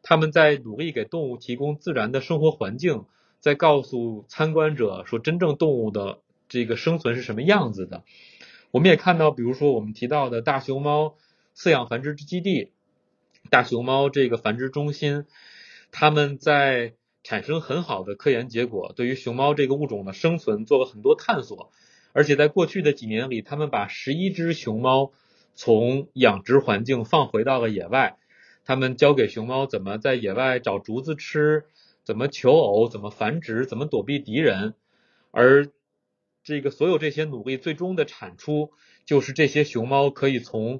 [0.03, 3.03] 他们在努力给动物提供自然的生活环境，
[3.41, 8.03] 在告诉参观者说，真正动物的这个生存是什么样子的。
[8.71, 11.15] 我们也看到，比如说我们提到的大熊猫
[11.57, 12.71] 饲养繁殖基地、
[13.49, 15.25] 大熊猫这个繁殖中心，
[15.91, 16.93] 他们在
[17.27, 21.73] 产生很好的科研结果，对于熊猫这个物种的生存做了很多探索。
[22.13, 25.11] 而且在过去的几年里，他们把十一只熊猫
[25.53, 28.17] 从养殖环境放回到了野外。
[28.63, 31.65] 他们教给熊猫怎么在野外找竹子吃，
[32.05, 34.75] 怎么求偶，怎么繁殖，怎么躲避敌人，
[35.31, 35.67] 而
[36.45, 38.71] 这个所有这些努力最终的产出，
[39.05, 40.79] 就是这些熊猫可以从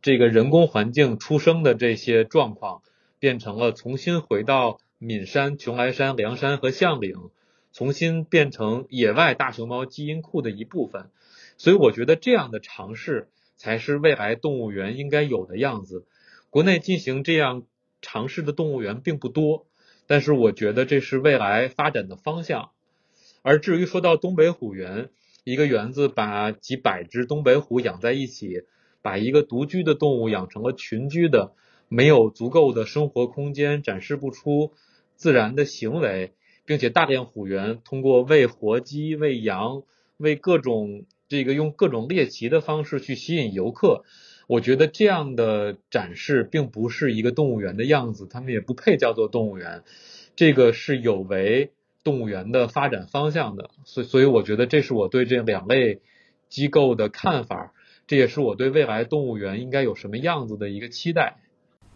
[0.00, 2.82] 这个人工环境出生的这些状况，
[3.18, 7.30] 变成了重新回到岷山、邛崃山、梁山和象岭，
[7.72, 11.10] 重新变成野外大熊猫基因库的一部分。
[11.58, 16.06] 所以，我觉得这样的尝试才是未来动物园应该有的样子。
[16.48, 17.64] 国内进行这样
[18.00, 19.66] 尝试的动物园并不多，
[20.06, 22.70] 但是我觉得这是未来发展的方向。
[23.42, 25.10] 而至于说到东北虎园，
[25.44, 28.62] 一个园子把几百只东北虎养在一起，
[29.02, 31.52] 把一个独居的动物养成了群居的，
[31.88, 34.72] 没有足够的生活空间，展示不出
[35.16, 36.32] 自然的行为，
[36.64, 39.82] 并且大量虎园通过喂活鸡、喂羊、
[40.16, 44.04] 喂各种这个用各种猎奇的方式去吸引游客。
[44.46, 49.82] 我觉得这样的展示并不是一个动物园的样子，他们也不配叫做动物园，
[50.36, 51.72] 这个是有违
[52.04, 53.70] 动物园的发展方向的。
[53.84, 56.00] 所所以，我觉得这是我对这两类
[56.48, 57.72] 机构的看法，
[58.06, 61.38] 这也是我对未来动物园应该有什么样子的一个期待。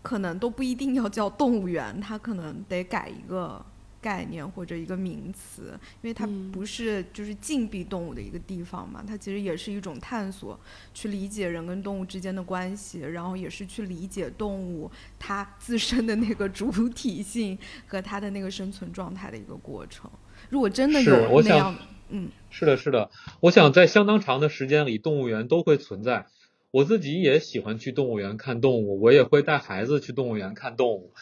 [0.02, 3.64] 可能都不一定要叫动物园， 它可能得改一个。
[4.02, 10.58] 概念或者一个名词，因为它不是就是禁闭动物的一个地方嘛，它其实也是一种探索，
[10.94, 20.10] 去理解人跟动物之间的关系，然后也是去理解动物它自身的那个主体性和它的那个生存状态的一个过程。
[20.48, 21.76] 如果真的有那样，
[22.08, 26.24] 嗯，是的，是的，我想在相当长的时间里，动物园都会存在。
[26.72, 31.12] 我自己也喜欢去动物园看动物，我也会带孩子去动物园看动物。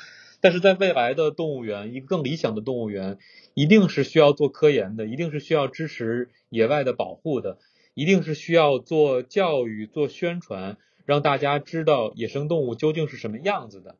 [0.40, 3.18] 但是在未来的动物园，一个更理想的动物园，
[3.55, 7.59] 一定是需要做科研的，一定是需要支持野外的保护的，
[7.94, 10.76] 一定是需要做教育、做宣传，
[11.07, 13.96] 让大家知道野生动物究竟是什么样子的。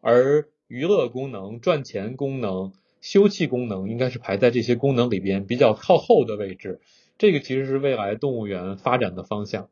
[0.00, 6.80] 而娱乐功能、赚钱功能、休憩功能，应该是排在这些功能里边比较靠后的位置。
[7.18, 9.68] 这个其实是未来动物园发展的方向。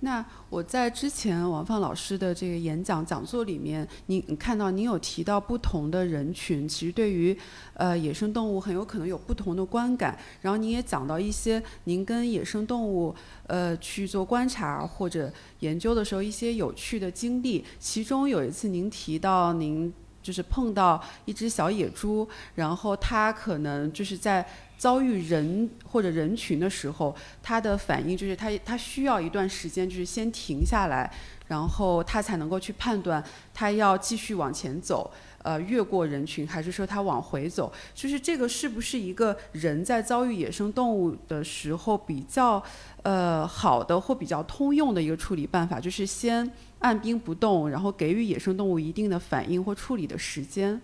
[0.00, 7.36] 那我在之前王放老师的这个演讲讲座里面，您看到您有提到不同的人群，其实对于
[7.74, 10.16] 呃野生动物很有可能有不同的观感。
[10.42, 13.14] 然后您也讲到一些您跟野生动物
[13.46, 17.64] 呃去做观察或者研究的时候一些有趣的经历。
[17.78, 19.92] 其中有一次您提到您
[20.26, 24.44] 就是碰到一只小野猪，然后它可能就是在
[24.76, 31.08] 遭遇人或者人群的时候，它的反应就是它它需要一段时间，就是先停下来，
[31.46, 33.22] 然后它才能够去判断
[33.54, 35.08] 它要继续往前走。
[35.46, 37.72] 呃，越过人群，还是说他往回走？
[37.94, 42.60] 就是这个是不是一个人在遭遇野生动物的时候比较
[43.04, 45.78] 呃好的或比较通用的一个处理办法？
[45.78, 50.82] 就是先按兵不动，然后给予野生动物一定的反应或处理的时间。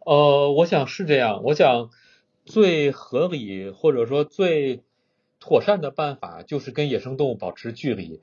[0.00, 1.42] 呃，我想是这样。
[1.44, 1.88] 我想
[2.44, 4.82] 最合理或者说最
[5.40, 8.20] 妥善的办法就是跟野生动物保持距离。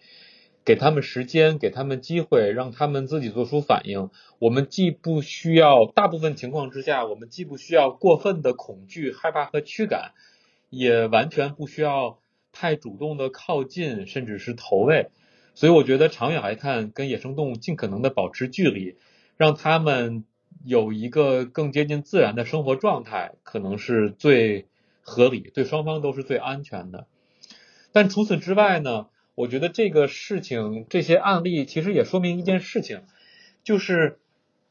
[0.64, 4.12] 给他们时间，给他们机会，让他们自己做出反应。
[4.38, 10.12] 我们既不需要，大部分情况之下，我们既不需要过分的恐惧、害怕和驱赶，
[10.70, 12.20] 也完全不需要
[12.51, 15.09] 太主动的靠近，甚至是投喂。
[15.55, 18.97] 所以，我觉得长远来看，跟野生动物尽可能的保持距离，
[19.38, 20.26] 让他们
[20.64, 24.68] 有一个更接近自然的生活状态，可能是最
[25.01, 27.07] 合理，对双方都是最安全的。
[27.91, 29.07] 但除此之外呢？
[29.34, 33.03] 我觉得这个事情，这些案例其实也说明一件事情，
[33.63, 34.19] 就是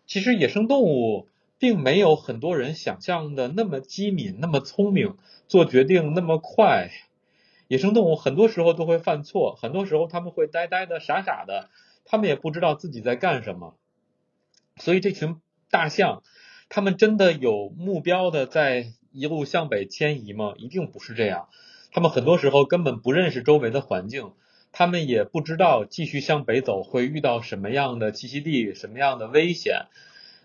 [0.07, 5.17] 其实野生动物并没有很多人想象的那么机敏、那么聪明，
[5.49, 6.91] 做决定那么快。
[7.69, 11.71] 野生动物很多时候都会犯错，很多时候他们会呆呆的、傻傻的，
[12.05, 13.77] 他们也不知道自己在干什么。
[14.77, 15.37] 所以这群
[15.71, 16.23] 大象，
[16.69, 20.55] 他们真的有目标的在一路向北迁移吗？
[20.59, 21.49] 一定不是这样。
[21.93, 24.33] 他们很多时候根本不认识周围的环境。
[24.73, 29.87] 他们也不知道继续向北走会遇到什么样的栖息地、什么样的危险。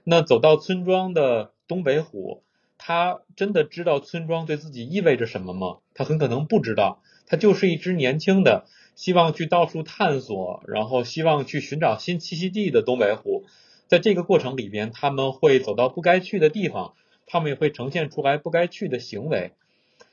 [0.03, 2.43] 那走到村庄的东北虎，
[2.77, 5.77] 他真的知道村庄对自己意味着什么吗？
[5.93, 7.01] 他很可能不知道。
[7.27, 8.65] 他就是一只年轻的、
[8.95, 13.45] 希望去到处探索，然后希望去寻找新栖息地的东北虎。
[13.87, 16.93] 在这个过程里边，他们会走到不该去的地方，
[17.25, 19.53] 他们也会呈现出来不该去的行为。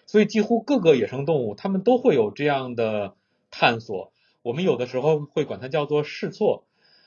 [0.07, 3.15] 所以，几乎各个野生动物，他们都会有这样的。
[3.53, 6.64] 探索，我们有的时候会管它叫做试错，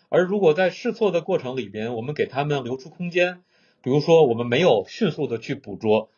[0.08, 3.42] 而如果在试错的过程里边，我们给他们留出空间，
[3.82, 6.10] 比如说我们没有迅速的去捕捉，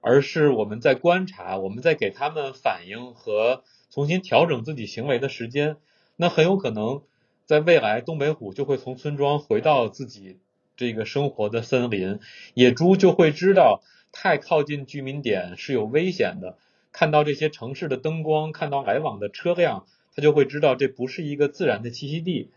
[0.00, 5.76] 而是我们在观察，我们在给他们反应和重新调整自己行为的时间，
[6.16, 7.02] 那很有可能
[7.44, 10.40] 在未来东北虎就会从村庄回到自己
[10.76, 12.20] 这个生活的森林，
[12.54, 13.82] 野猪就会知道
[14.12, 16.58] 太靠近居民点是有危险的。
[16.94, 19.84] 看到这些城市的灯光，看到来往的车辆，
[20.14, 22.52] 他就会知道这不是一个自然的栖息地。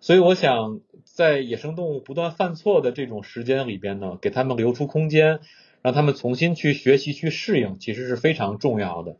[0.00, 5.40] 所以，我想在野生动物不断犯错的这种时间里边呢，给他们留出空间，
[5.82, 9.16] 让他们重新去学习、去适应，其实是非常重要的。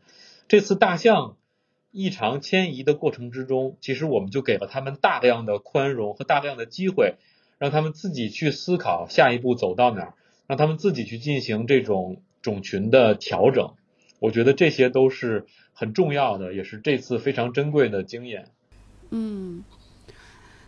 [0.47, 1.35] 这次大象
[1.91, 7.15] 异常迁移的过程之中，其实我们就给了他们大量的宽容和大量的机会，
[7.59, 10.13] 让他们自己去思考下一步走到哪儿，
[10.47, 13.73] 让他们自己去进行这种种群的调整。
[14.21, 18.47] 我觉得这些都是很重要的，也是这次非常珍贵的经验。
[19.09, 19.63] 嗯，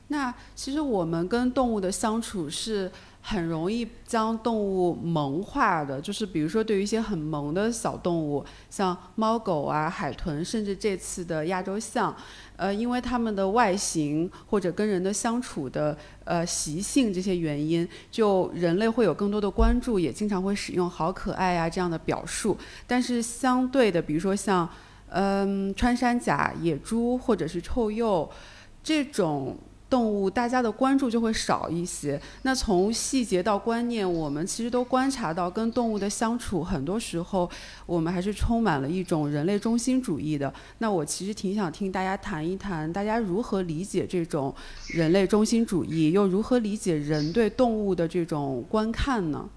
[0.10, 2.91] 那其实我们跟动物的相处是。
[3.26, 12.13] 很容易将动物萌化的，就是比如说对于一些很萌的小动物，像猫狗啊、海豚，甚至这次的亚洲象，
[12.57, 22.57] 呃，因为它们的外形或者跟人的相处的呃习性这些原因，就人类会有更多的关注，也经常会使用“好可爱啊”这样的表述。
[22.86, 24.69] 但是相对的，比如说像
[25.07, 28.30] 嗯穿山甲、野猪或者是臭鼬
[28.84, 29.57] 这种。
[29.93, 32.19] 动物大家的关注就会少一些。
[32.41, 37.47] 那从细节到观念，我们其实都观察到，跟动物的相处，很多时候
[37.85, 40.51] 我们还是充满了一种人类中心主义的。
[40.79, 44.51] 那我其实挺想听大家谈一谈，大家如何理解这种
[44.87, 49.47] 人类中心主义，又如何理解人对动物的这种观看呢？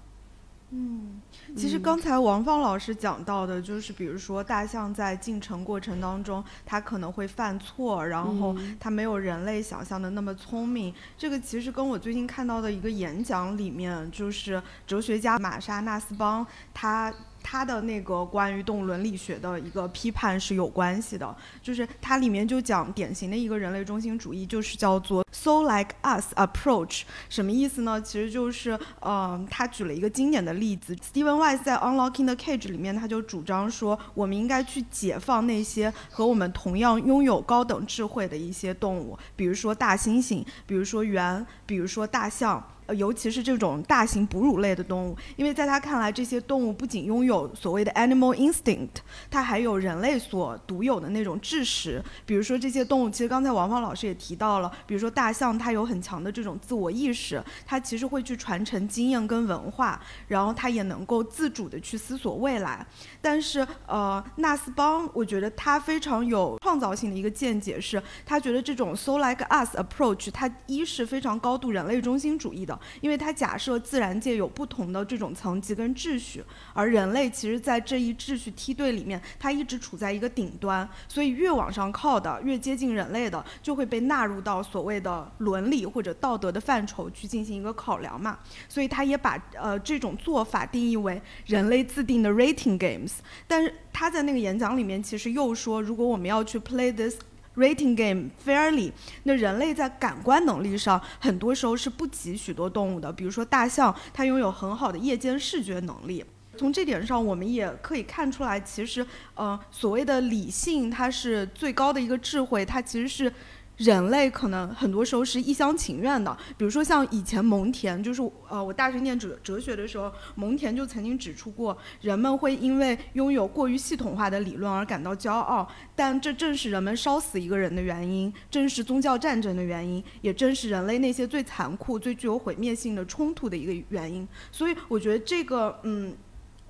[0.69, 1.19] 嗯。
[1.55, 10.93] 其实刚才王芳老师讲到的，就是比如说大象在进程过程当中，它可能会犯错，然后它没有人类想象的那么聪明。
[11.17, 17.13] 这个其实跟我最近看到的一个演讲里面，就是哲学家玛莎纳斯邦他。
[17.49, 28.01] 他的那个关于动物伦理学的一个批判是有关系的，就是它里面就讲典型的一个人类中心主义，就是叫做 “so like us approach”，什么意思呢？
[28.01, 42.61] 其实就是，呃，他举了一个经典的例子，Steven Weiss 在《Unlocking the Cage》里面，他就主张说，我们应该去解放那些和我们同样拥有高等智慧的一些动物，比如说大猩猩，比如说猿，比如说大象。
[42.87, 48.89] 呃，尤其是这种大型哺乳类的动物，因为在他看来，这些动物不仅拥有所谓的 animal instinct，
[49.29, 52.01] 它还有人类所独有的那种智识。
[52.25, 62.85] 比如说这些动物，其实刚才王芳老师也提到了，比如说大象，它有很强的这种自我意识，它其实会去传承经验跟文化，然后它也能够自主的去思索未来。
[63.21, 72.76] 但是，呃，纳斯邦，我觉得他非常有创造性的一个见解是，他觉得这种 so like us approach，它一是非常高度人类中心主义的。
[73.01, 88.37] 因为它假设自然界有不同的这种层级跟秩序，而人类其实，在这一秩序梯队里面，它一直处在一个顶端，所以越往上靠的，越接近人类的，就会被纳入到所谓的伦理或者道德的范畴去进行一个考量嘛。
[88.67, 93.13] 所以他也把呃这种做法定义为人类自定的 rating games。
[93.47, 97.17] 但是他在那个演讲里面其实又说，如果我们要去 play this。
[97.57, 98.91] Rating game fairly，
[99.23, 103.11] 那人类在感官能力上很多时候是不及许多动物的。
[103.11, 106.23] 比如说大象，它拥有很好的夜间视觉能力。
[106.55, 109.05] 从这点上，我们也可以看出来，其实，
[109.35, 113.33] 呃，所谓的理性，它是最高的一个智慧，它其实是。
[113.77, 134.27] 人类可能很多时候是一厢情愿的，比如说像以前蒙恬，就是呃我大学念哲哲学的时候，蒙恬就曾经指出过，人们会因为拥有过于系统化的理论而感到骄傲，但这正是人们烧死一个人的原因，正是宗教战争的原因，也正是人类那些最残酷、最具有毁灭性的冲突的一个原因。
[134.51, 136.15] 所以我觉得这个嗯。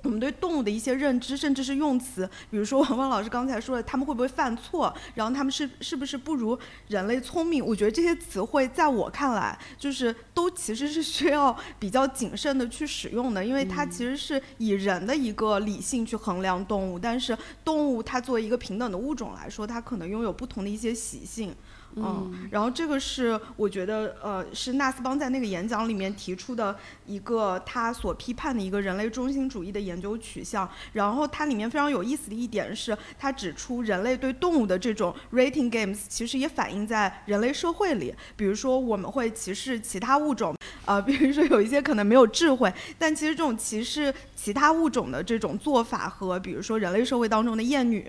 [0.08, 7.64] 我们对动物的一些认知，甚至是用词，比如说王芳老师刚才说的，他们会不会犯错，然后他们是是不是不如人类聪明？
[7.64, 21.54] 我觉得这些词汇在我看来，就是都其实是需要比较谨慎的去使用的，因为它其实是以人的一个理性去衡量动物，但是动物它作为一个平等的物种来说，它可能拥有不同的一些习性。
[22.00, 30.70] 嗯，然后这个是我觉得，呃，是纳斯邦在那个演讲里面提出的一个他所批判的一个人类中心主义的研究取向。
[30.94, 38.14] 然后它里面非常有意思的一点是，他指出人类对动物的这种 rating games 其实也反映在人类社会里。
[38.36, 48.06] 比如说我们会歧视其他物种，呃，比如说有一些可能没有智慧，但其实这种歧视其他物种的这种做法和，比如说人类社会当中的厌女。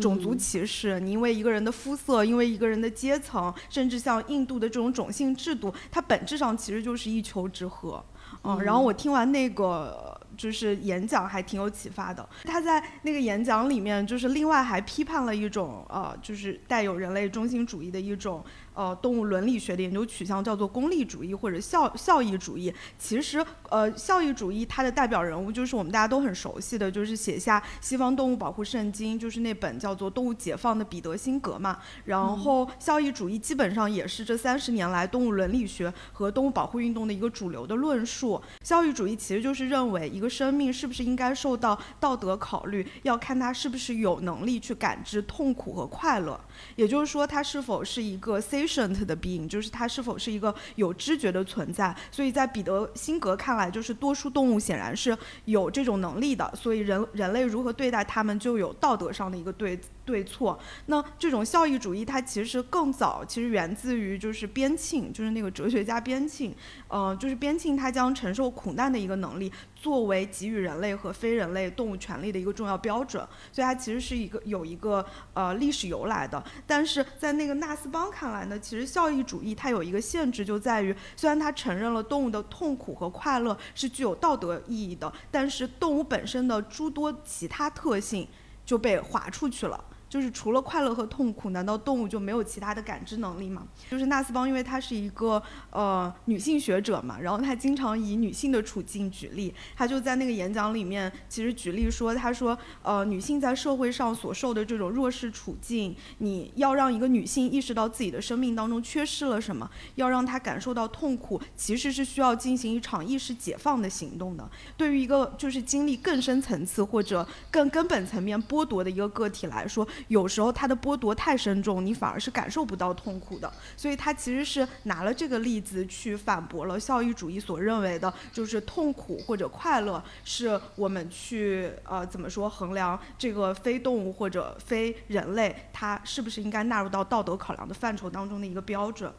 [0.00, 8.00] 种族歧视，你因为一个人的肤色，因为一个人的阶层，甚至像印度的这种种姓制度，它本质上其实就是一丘之貉。
[8.42, 12.28] 嗯，然后我听完那个就是演讲，还挺有启发的。
[12.44, 18.44] 他在那个演讲里面，就是另外还批判了一种呃，就是带有人类中心主义的一种。
[18.76, 22.70] 呃，动物伦理学的研究取向叫做功利主义或者效效益主义。
[22.98, 31.78] 其实，呃，效益主义它的代表人物就是我们大家都很熟悉的，就是写下西方动物保护圣经，就是那本叫做《动物解放》的彼得辛格嘛。
[32.04, 38.38] 然后，效益主义基本上也是这三十年来动物伦理学和动物保护运动的一个主流的论述。
[38.62, 46.38] 效益主义其实就是认为一个生命是不是应该受到道德考虑，要看它是不是有能力去感知痛苦和快乐，
[46.74, 48.65] 也就是说，它是否是一个 C。
[49.04, 60.58] 的 being 就是它是否是一个有知觉的存在，所以在彼得辛格看来，就是多数动物显然是有这种能力的，所以人人类如何对待它们就有道德上的一个对对错。
[60.86, 66.54] 那这种效益主义它其实更早，其实源自于就是边沁，就是那个哲学家边沁，
[66.88, 69.52] 呃，就是边沁他将承受苦难的一个能力。
[69.74, 75.04] 作为给予人类和非人类动物权利的一个重要标准，所以它其实是一个有一个
[75.34, 76.42] 呃历史由来的。
[76.66, 88.26] 但是在那个纳斯邦看来呢，其实效益主义它有一个限制，就在于虽然它承认了动物的痛苦和快乐是具有道德意义的，但是动物本身的诸多其他特性
[88.64, 89.84] 就被划出去了。
[90.16, 93.66] 就是除了快乐和痛苦，难道动物就没有其他的感知能力吗？
[93.90, 99.54] 就是纳斯邦，因为他是一个呃女性学者嘛，然后他经常以女性的处境举例。
[99.76, 114.50] 他就在那个演讲里面，其实举例说，他说，呃，女性在社会上所受的这种弱势处境，你要让一个女性意识到自己的生命当中缺失了什么，要让她感受到痛苦，其实是需要进行一场意识解放的行动的。
[114.78, 123.52] 对于一个就是经历更深层次或者更根本层面剥夺的一个个体来说，有时候它的剥夺太深重，你反而是感受不到痛苦的。
[123.76, 139.12] 所以他其实是拿了这个例子去反驳了效益主义所认为的，就是痛苦或者快乐是我们去呃怎么说衡量这个非动物或者非人类它是不是应该纳入到道德考量的范畴当中的一个标准。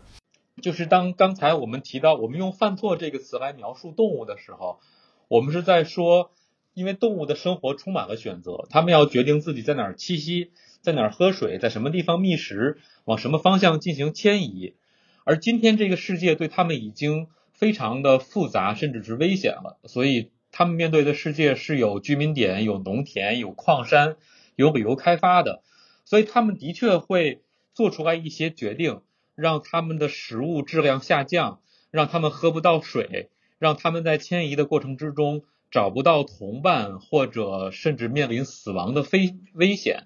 [0.61, 4.80] 就是当刚才我们提到我们用犯错这个词来描述动物的时候，
[5.27, 6.31] 我们是在说，
[6.73, 10.51] 因为动物的生活充满了选择，它们要决定自己在哪儿栖息。
[10.88, 14.73] 在哪儿喝水，在什么地方觅食，往什么方向进行迁移，
[15.26, 19.80] 而今天这个世界对他们已经非常的复杂，甚至是危险了。
[19.84, 24.15] 所以他们面对的世界是有居民点、有农田、有矿山、
[24.55, 25.61] 有旅游开发的，
[26.05, 27.41] 所以他们的确会
[27.73, 29.01] 做出来一些决定，
[29.35, 31.59] 让他们的食物质量下降，
[31.91, 40.05] 让他们喝不到水，让他们在迁移的过程之中找不到同伴，或者甚至面临死亡的非危险。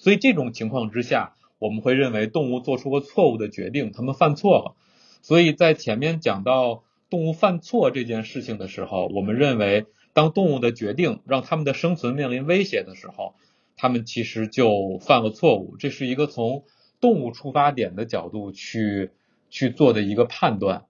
[0.00, 4.74] 所以这种情况之下，我们会认为动物做出了错误的决定，他们犯错了。
[5.20, 13.34] 所以在前面讲到动物犯错这件事情的时候，我们认为当动物的决定让他们的生存面临威胁的时候，
[13.76, 15.76] 他们其实就犯了错误。
[15.76, 16.64] 这是一个从
[16.98, 19.10] 动物出发点的角度去
[19.50, 20.86] 去做的一个判断。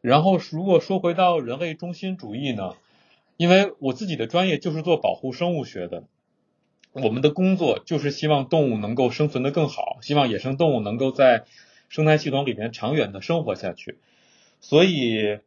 [0.00, 2.74] 然后如果说回到人类中心主义呢，
[3.36, 6.04] 因为我自己的专业就是做保护生物学的。
[6.92, 11.44] 我们的工作就是希望动物能够生存的更好，希望野生动物能够在
[11.88, 13.98] 生态系统里面长远的生活下去。
[14.60, 15.38] 所以，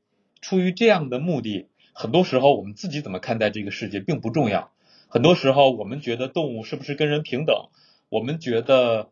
[0.41, 4.71] 出于这样的目的，很多时候我们自己怎么看待这个世界并不重要。
[5.07, 7.69] 很多时候，我们觉得动物是不是跟人平等？
[8.09, 9.09] 我们觉得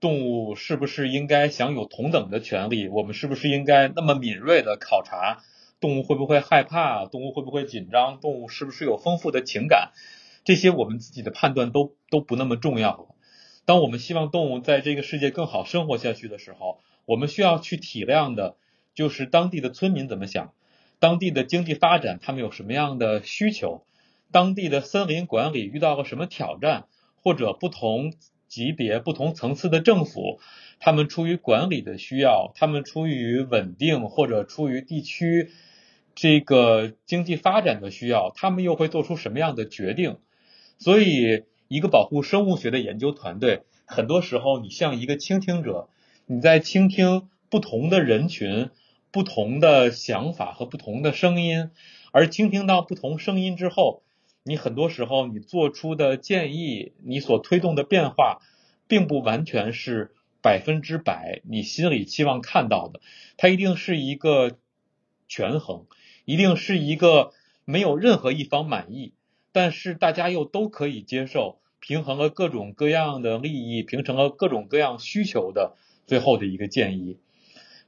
[0.00, 2.88] 动物是不是应该享有同等的权利？
[2.88, 5.42] 我们是不是应该那么敏锐的考察
[5.80, 7.06] 动物会不会害怕？
[7.06, 8.20] 动物会不会紧张？
[8.20, 9.90] 动物是不是有丰富的情感？
[10.44, 13.06] 这些我们自己的判断都都不那么重要了。
[13.64, 18.56] 当我们希望动物在这个世界更好生活下去的时候，我们需要去体谅的，
[18.94, 20.52] 就是当地的村民怎么想，
[20.98, 23.84] 当地的经济发展他们有什么样的需求，
[24.32, 26.86] 当地的森林管理遇到了什么挑战，
[27.22, 28.12] 或者不同
[28.48, 30.40] 级别、不同层次的政府，
[30.80, 35.50] 他们出于管理的需要，他们出于稳定或者出于地区
[36.16, 40.18] 这个经济发展的需要，他们又会做出什么样的决定？
[40.82, 45.88] 所以，一个保护生物学的研究团队，很多时候你像一个倾听者，
[46.26, 48.68] 你在倾听不同的人群、
[49.12, 51.70] 不同的想法和不同的声音，
[52.10, 54.02] 而倾听到不同声音之后，
[54.42, 58.40] 你很多时候你做出的建议，你所推动的变化，
[58.88, 60.10] 并不完全是
[60.42, 63.00] 百分之百你心里期望看到的，
[63.36, 64.56] 它一定是一个
[65.28, 65.86] 权衡，
[66.24, 67.32] 一定是一个
[67.64, 69.14] 没有任何一方满意。
[69.52, 75.76] 但是大家又都可以接受，平衡了各种各样的利益，平衡了各种各样需求的
[76.06, 77.18] 最后的一个建议。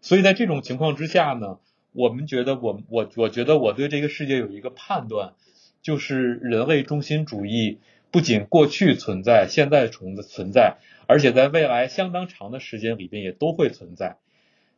[0.03, 1.59] 所以在这种情况之下呢，
[1.93, 5.33] 我们觉得我我我觉得我对这个世界有一个判断，
[5.81, 7.79] 就是人类中心主义
[8.11, 10.77] 不仅过去存在，现在存存在，
[11.07, 14.19] 而且在未来相当长的时间里边也都会存在。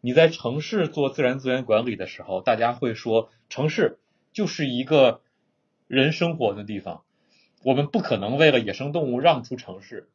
[0.01, 3.99] 你在城市做自然资源管理的时候，大家会说城市
[4.33, 5.21] 就是一个。
[5.87, 7.05] 人生活的地方，
[7.63, 10.09] 我们不可能为了野生动物让出城市。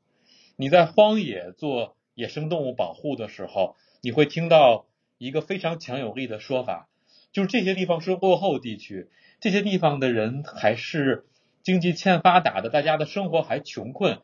[0.58, 4.86] 你在荒野做野生动物保护的时候，你会听到
[5.18, 6.90] 一个非常强有力的说法，
[7.32, 11.26] 就是这些地方是落后地区，这些地方的人还是
[11.64, 14.20] 经济欠发达的，大家的生活还穷困。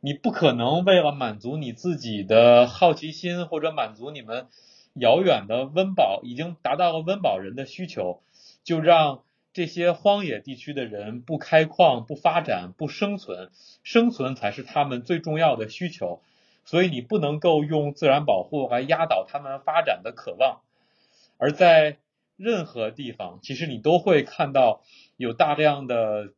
[0.00, 4.48] 你不可能为了满足你自己的好奇心，或者满足你们
[4.94, 8.20] 遥远的温饱已经达到了温饱人的需求，
[8.64, 9.22] 就让。
[9.58, 13.50] 这些荒野地区的人不开矿、不发展、不生存，
[13.82, 16.22] 生存才是他们最重要的需求。
[16.64, 20.60] 所以你不能够用自然保护来压倒他们发展的渴望。
[21.38, 21.98] 而在
[22.36, 24.84] 任何地方，其实你都会看到
[25.16, 26.32] 有大量的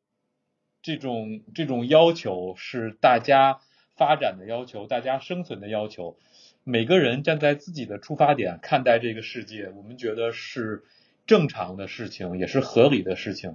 [0.81, 3.61] 这种这种要求，是大家
[3.97, 6.17] 发展的要求，大家生存的要求。
[6.65, 10.85] 每个人站在自己的出发点看待这个世界，我们觉得是。
[11.31, 13.55] 正常的事情也是合理的事情，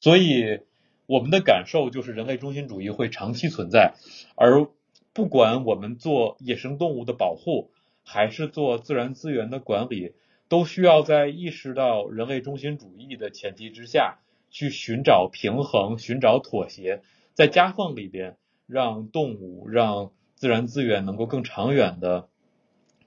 [0.00, 0.60] 所以
[1.06, 3.94] 我们的感受就是人类中心主义会长期存在，
[4.34, 4.66] 而
[5.14, 7.70] 不管我们做野生动物的保护，
[8.04, 10.12] 还是做自然资源的管理，
[10.50, 14.18] 都需要在意识到人类中心主义的前提之下
[14.50, 17.00] 去寻找平衡、寻找妥协，
[17.32, 18.36] 在夹缝里边
[18.66, 22.28] 让动物、让自然资源能够更长远的。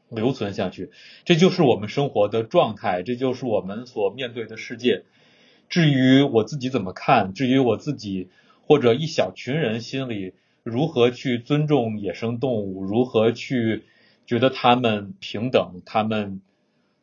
[0.10, 0.92] 留存下去，
[1.26, 5.04] 这就是我们生活的状态，这就是我们所面对的世界。
[5.70, 8.30] 至于我自己怎么看，至于我自己
[8.66, 10.34] 或者一小群人心里
[10.64, 13.84] 如何去尊重野生动物，如何去
[14.26, 16.42] 觉得他们平等，他们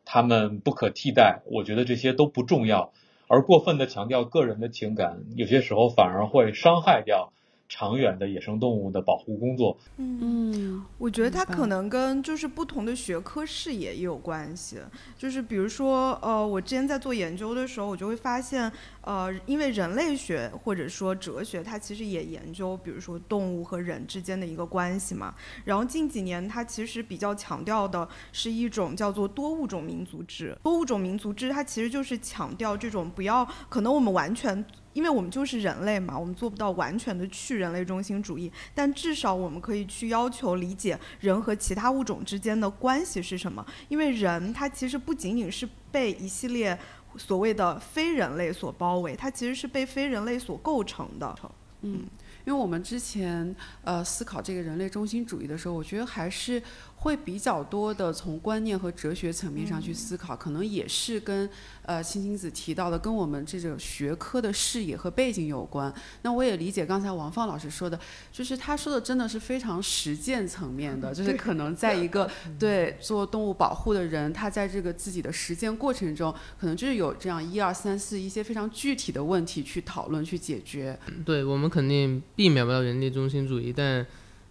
[0.04, 2.92] 他们不可替代，我觉得这些都不重要。
[3.28, 7.32] 而过分的强调个人的情感，有些时候反而会伤害掉
[7.68, 9.76] 长远的野生动物的保护工作。
[9.96, 14.78] 嗯，我觉得它可能跟就是不同的学科视野也有关系。
[15.18, 18.70] 就是比如说，呃，我之前在做研究的时候，我就会发现，
[19.00, 25.34] 呃，因为人类学或者说哲学，它其实也研究，比如说动物和人之间的一个关系嘛。
[25.64, 30.56] 然后近几年，它其实比较强调的是一种叫做多物种民族制。
[30.62, 34.64] 多物种民族制，它其实就是强调这种不要，可能我们完全。
[34.96, 43.64] 因为我们就是人类嘛，我们做不到完全的去人类中心主义，但至少我们可以去要求理解人和其他物种之间的关系是什么。
[43.88, 46.76] 因为人他其实不仅仅是被一系列
[47.18, 51.36] 所谓的非人类所包围，他其实是被非人类所构成的。
[51.82, 52.06] 嗯，
[52.46, 53.54] 因为我们之前
[53.84, 56.62] 呃思考这个人类中心主义的时候，我觉得还是。
[57.06, 61.48] 会比较多的从观念和哲学层面上去思考，可能也是跟
[61.82, 65.94] 呃青青子提到的，跟我们这种学科的视野和背景有关。
[66.22, 67.96] 那我也理解刚才王放老师说的，
[68.32, 72.28] 就是他说的真的是非常实践层面的，就是可能在一个
[72.58, 80.98] 对做动物保护的人，他在这个自己的实践过程中，可能就是有这样一二三四一些非常具体的问题去讨论去解决。
[81.24, 84.04] 对我们肯定避免不了人类中心主义，但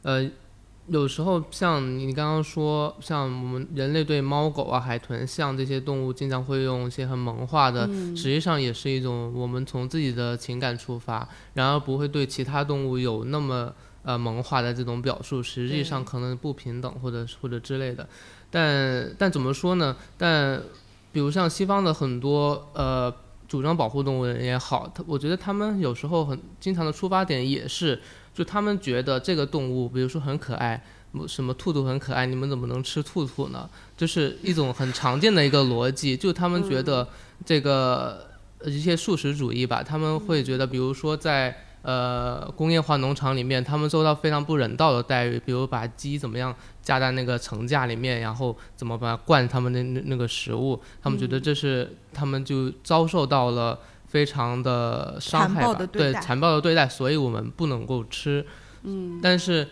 [0.04, 0.32] 呃。
[0.88, 18.08] 有时候像你刚刚说，像我们人类对猫狗啊、海豚、象这些动物，经常会用一些很萌化的，实际上也是一种我们从自己的情感出发，然而不会对其他动物有那么呃萌化的这种表述，实际上可能不平等或者或者之类的。
[18.52, 19.98] 但但怎么说呢？
[20.20, 20.62] 但
[21.12, 23.12] 比如像西方的很多呃
[23.48, 28.00] 主张保护动物的人也好，他我觉得他们有时候很经常的出发点也是。
[28.36, 30.84] 就他们觉得这个动物，比如说很可爱，
[31.26, 33.70] 什么兔兔很可爱，你们怎么能吃兔兔呢？
[33.96, 36.18] 就是一种很常见的一个逻辑。
[36.18, 37.08] 就他们觉得
[37.46, 38.28] 这个
[38.66, 53.80] 一些素食主义吧，他们会觉得，比如说在呃工业化农场里面，他们受到非常不人道的待遇，比如把鸡怎么样架在那个层架里面，然后怎么把灌他们的那那个食物，他们觉得这是他们就遭受到了。
[54.16, 58.46] 非常的伤害吧，对残暴的对待，所以我们不能够吃。
[58.84, 59.68] 嗯，但是，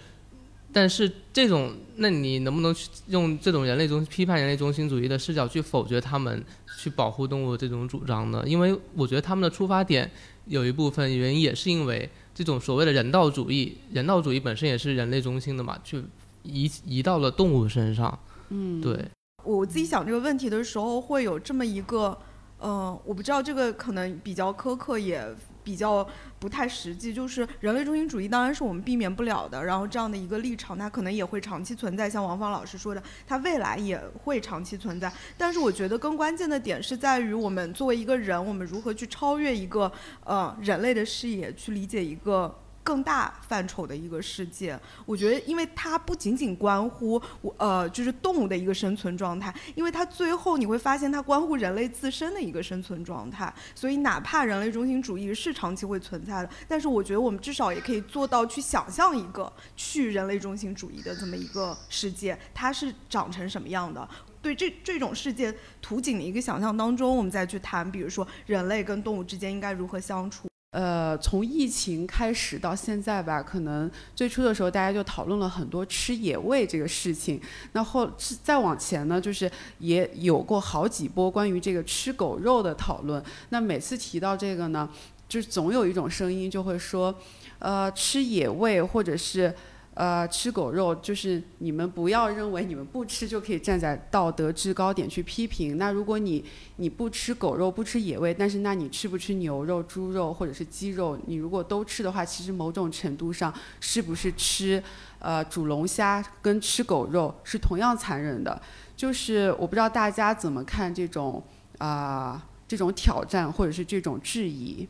[0.74, 6.44] 但是这种，那你能不能去用这种人类中批判人类中心主义的视角去否决他们
[6.78, 8.44] 去保护动物这种主张呢？
[8.46, 10.12] 因为我觉得他们的出发点
[10.48, 16.04] 有一部分原因也是因为这种所谓的人道主义，人道主义本身也是人类中心的嘛，去
[16.44, 18.20] 移移到了动物身上。
[18.50, 19.06] 嗯，对。
[19.46, 22.18] 我自己想这个问题的时候，会有这么一个。
[22.66, 25.22] 嗯，我不知道这个可能比较苛刻，也
[25.66, 26.08] 比较
[26.40, 27.14] 不太实际。
[27.14, 32.10] 就是人类中心主义当然是我们避免不了的，然后这样的一个立场，它可能也会长期存在。
[32.10, 35.12] 像王芳老师说的，它未来也会长期存在。
[35.38, 39.92] 但是我觉得更关键的点是在于，我们作为一个人，我们如何去超越一个
[40.24, 42.60] 呃人类的视野，去理解一个。
[42.84, 53.52] 更大范畴的一个世界，我觉得，因为它不仅仅关乎我呃，就是动物的一个生存状态，因为它最后你会发现它关乎人类自身的一个生存状态。
[53.74, 64.08] 所以，哪怕人类中心主义是长期会存在的，但是我觉得我们至少也可以做到去想象一个去人类中心主义的这么一个世界，它是长成什么样的？
[64.42, 70.50] 对这这种世界图景的一个想象当中，我们再去谈，比如说人类跟动物之间应该如何相处。
[70.74, 77.40] 呃，从疫情开始到现在吧，可能最初的时候大家就讨论了很多吃野味这个事情。
[77.74, 78.10] 那后
[78.44, 83.24] 再往前呢，就是也有过好几波关于这个吃狗肉的讨论。
[83.50, 84.90] 那每次提到这个呢，
[85.30, 87.14] 就总有一种声音就会说，
[87.60, 89.54] 呃，吃野味或者是。
[89.96, 95.78] 呃，吃狗肉就是你们不要认为你们不吃就可以站在道德制高点去批评。
[95.78, 96.44] 那如果你
[96.78, 101.20] 你不吃狗肉不吃野味，但是那你吃不吃牛肉、猪肉或者是鸡肉？
[101.28, 104.82] 你如果都吃的话，其实某种程度上是不是吃
[105.20, 108.60] 呃煮龙虾跟吃狗肉是同样残忍的？
[108.96, 111.44] 就是我不知道大家怎么看这种
[111.78, 114.88] 啊这种挑战或者是这种质疑。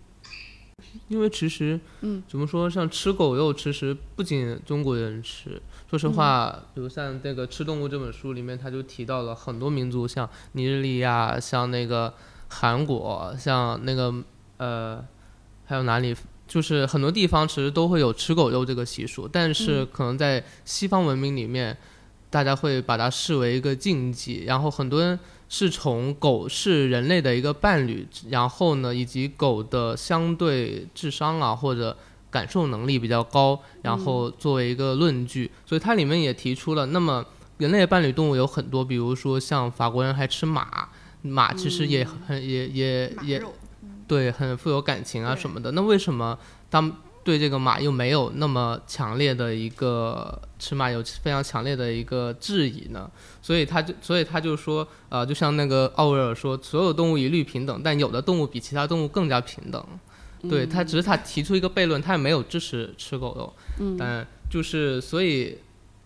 [1.07, 5.61] 因为其实，嗯，怎么说，像吃狗肉，其实不仅中国人吃。
[5.89, 12.13] 说实话，比如像这个《吃动物》这本书里面，他就提到了很多民族，像尼日利亚，像那个
[12.47, 14.13] 韩国，像那个
[14.57, 15.03] 呃，
[15.65, 16.15] 还有哪里，
[16.47, 19.27] 就是很多地方其实都会有吃狗肉这个习俗。
[19.27, 21.77] 但是可能在西方文明里面，
[22.29, 25.19] 大家会把它视为一个禁忌，然后很多人。
[25.55, 31.95] 是从狗是人类的一个伴侣，然后呢，以及狗的相对智商啊或者
[32.31, 37.23] 感受能力比较高，然后作为一个论据，所以它里面也提出了，那么
[37.59, 40.89] 人类的伴侣动物有很多，比如说像法国人还吃马，
[41.21, 43.43] 马其实也很也也也，
[44.07, 45.69] 对，很富有感情啊什么的。
[45.73, 46.35] 那为什么
[46.71, 46.91] 当
[47.23, 53.09] 对这个马又没有那么强烈的一个吃马有非常强烈的一个质疑呢？
[53.41, 59.85] 所以他就所以他就说，呃，就像那个奥威尔说，所有动物一律平等，但有的动物比其他动物更加平等。
[60.49, 63.53] 对他只是他提出一个悖论，他也没有支持吃狗肉。
[63.79, 65.57] 嗯，但就是所以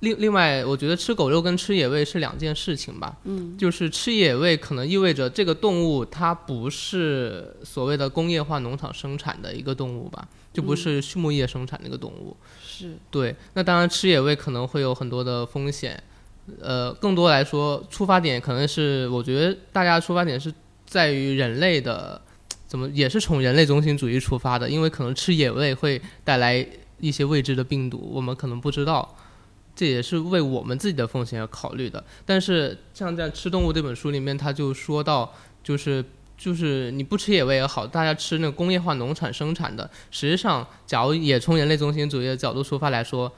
[0.01, 3.17] 另另外，我觉得吃狗肉跟吃野味是两件事情吧。
[3.23, 10.27] 嗯，就是吃野味可能意味着这个动物它不是所谓的工业化农场生产的一个动物吧，
[10.57, 12.35] 就不是畜牧业生产那个动物。
[12.65, 16.01] 是对，那当然吃野味可能会有很多的风险。
[16.59, 20.51] 呃，更多来说，出发点可能是我觉得大家出发点是
[20.87, 22.19] 在于人类的。
[22.65, 24.67] 怎么也是从人类中心主义出发的？
[24.67, 26.67] 因为可能吃野味会带来
[26.99, 29.15] 一些未知的病毒，我们可能不知道，
[29.75, 32.03] 这也是为我们自己的风险而考虑的。
[32.25, 36.03] 但是像在《吃动物》这本书里面，他就说到，就是
[36.37, 43.31] 就是你不吃野味也好，大家吃那个工业化农产生产的，实际上，假如也从人类中心主义的角度出发来说，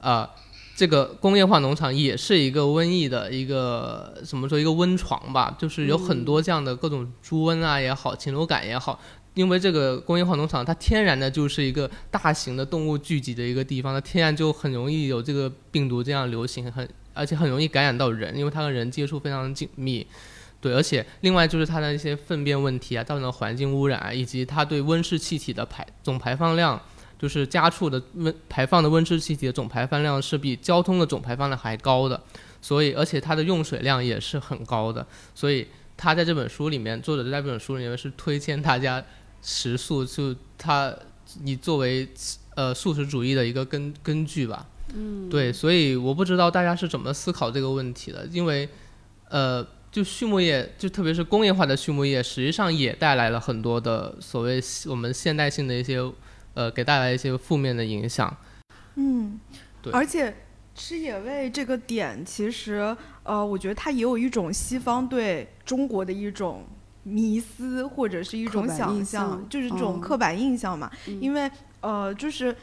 [0.00, 0.30] 啊。
[0.78, 9.00] 这个工业化农场也是一个瘟疫的一个怎么说一个温床吧，就是有很多这样的各种猪瘟啊也好，禽流感也好，
[9.32, 20.06] 因为这个工业化农场它天然的就是一个大型的动物聚集的一个地方，它天然就很容易有这个病毒这样流行，很而且很容易感染到人，因为它和人接触非常紧密，
[20.60, 26.80] 对，而且另外就是它的一些粪便问题啊，造成的环境污染，啊以及它对温室气体的排总排放量。
[27.18, 32.22] 就是家畜的温排放的温室气体的总排放量是比交通的总排放量还高的，
[32.60, 35.66] 所以而且它的用水量也是很高的，所以
[35.96, 39.02] 他在这本书里面，作者在这本书里面是推荐大家
[39.40, 40.94] 食素，就他
[41.42, 42.06] 你作为
[42.54, 44.66] 呃素食主义的一个根根据吧。
[44.94, 48.68] 嗯，对，所以我不知道大家是怎么思考这个问题的，因为
[49.30, 49.66] 呃，
[49.96, 55.98] 就畜牧业，就特别是工业化的畜牧业，实际上也带来了很多的所谓我们现代性的一些。
[56.52, 58.34] 呃，给带来一些负面的影响。
[58.94, 59.38] 嗯，
[59.82, 59.92] 对。
[59.92, 60.34] 而且
[60.74, 66.64] 吃野味这个点，其实呃，我觉得它也有一种西方对中国的一种
[67.02, 70.90] 迷思，或者是一种想象，就是这种刻板印象嘛。
[71.20, 71.50] 因为
[71.82, 72.56] 呃，就是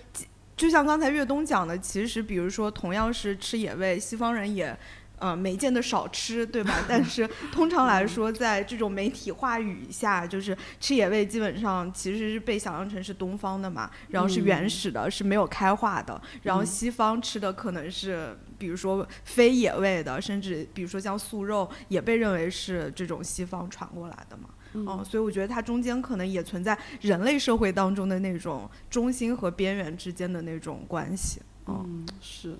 [0.57, 4.75] 就像刚才岳东讲的，其实比如说同样是吃野味，西方人也。
[5.23, 6.83] 呃，没见得少吃，对吧？
[6.85, 16.21] 但是 通常来说，在这种媒体话语下，就是吃野味基本上其实是被想象成是东方的嘛，然后是原始的，是没有开化的。
[16.41, 24.49] 然后西方吃的可能是，比如说非野味的，甚至比如说像素肉，也被认为是这种西方传过来的嘛。
[24.73, 31.41] 嗯，所以我觉得它中间可能也存在人类社会当中的那种中心和边缘之间的那种关系。
[31.67, 32.57] 嗯，是。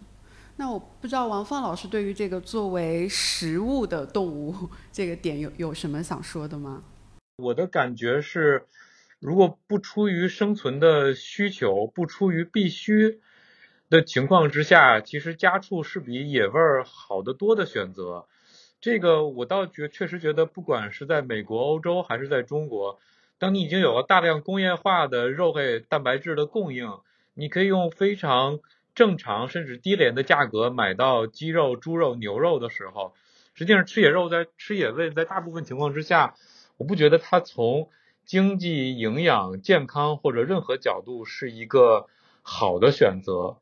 [0.55, 6.84] 那我不知道王放老师对于这个作为食物的动物这个点有有什么想说的吗？
[7.38, 8.67] 我的感觉是，
[9.19, 13.19] 如果不出于生存的需求，不出于必须
[13.89, 18.25] 的情况之下，其实家畜是比野味儿好得多的选择。
[18.80, 22.99] 这个我倒觉确实觉得，不管是在美国、欧洲还是在中国，
[23.39, 26.99] 当你已经有了大量工业化的肉类蛋白质的供应，
[27.34, 28.59] 你可以用非常。
[28.95, 33.14] 正常甚至低廉的价格买到鸡肉、猪肉、牛肉的时候，
[33.56, 36.36] 实际上吃野肉在吃野味，在大部分情况之下，
[36.78, 37.90] 我不觉得它从
[38.24, 42.07] 经济、营养、健康或者任何角度是一个
[42.44, 43.57] 好的选择。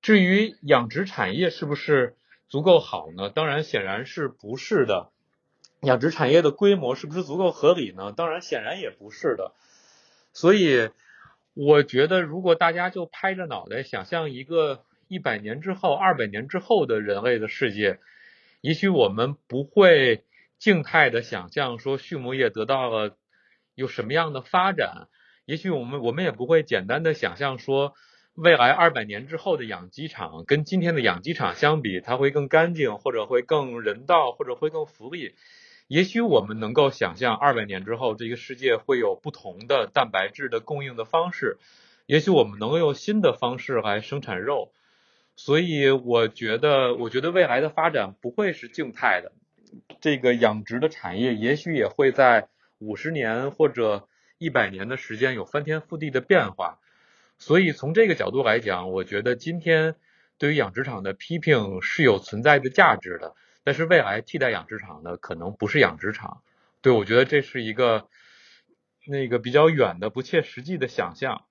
[0.00, 2.16] 至于养殖产业是不是
[2.48, 3.28] 足够好呢？
[3.28, 5.10] 当然，显然是不是的。
[5.80, 8.12] 养殖产业的规模是不是足够合理呢？
[8.12, 9.52] 当然，显然也不是的。
[10.32, 10.88] 所以。
[11.60, 17.98] 我觉得，如果大家就拍着脑袋想象一个一百年之后、二百年之后的人类的世界，
[18.60, 20.22] 也许我们不会
[20.60, 23.16] 静态的想象说畜牧业得到了
[23.74, 25.08] 有什么样的发展，
[25.46, 27.94] 也许我们我们也不会简单的想象说
[28.34, 35.34] 未来二百年之后的养鸡场跟今天的养鸡场相比，它会更干净，或者会更人道，或者会更福利。
[35.88, 41.56] 也许我们能够想象，二百年之后，这个世界会有不同的蛋白质的供应的方式。
[42.04, 44.70] 也许我们能够用新的方式来生产肉。
[45.34, 49.32] 所以，我觉得，我觉得未来的发展不会是静态的。
[50.00, 52.48] 这个养殖的产业，也许也会在
[52.78, 56.78] 五十年或者一百年的时间有翻天覆地的变化。
[57.38, 59.94] 所以，从这个角度来讲，我觉得今天
[60.36, 63.34] 对于养殖场的批评是有存在的价值的。
[63.64, 66.42] 但是未来替代养殖场的可能不是养殖场，
[66.80, 68.08] 对我觉得这是一个
[69.06, 71.44] 那个比较远的不切实际的想象。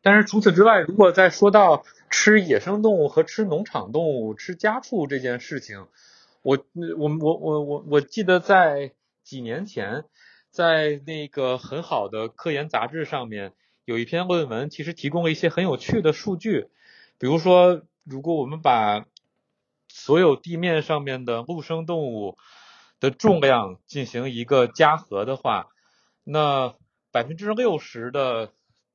[0.00, 5.86] 但是除此之外，如果再说到吃野生动物和吃农场动物、吃家畜这件事情，
[6.42, 8.92] 我我我我我我记得在
[9.24, 10.04] 几年前，
[10.50, 13.52] 在那个很好的科研杂志上面
[13.84, 16.68] 有一篇论文，其实提供了一些很有趣的数据，
[17.18, 19.04] 比如说，如果我们把
[19.88, 22.38] 所有地面上面的陆生动物
[23.00, 25.68] 的重量进行一个加和的话，
[26.24, 26.74] 那
[27.10, 28.52] 百分之六十的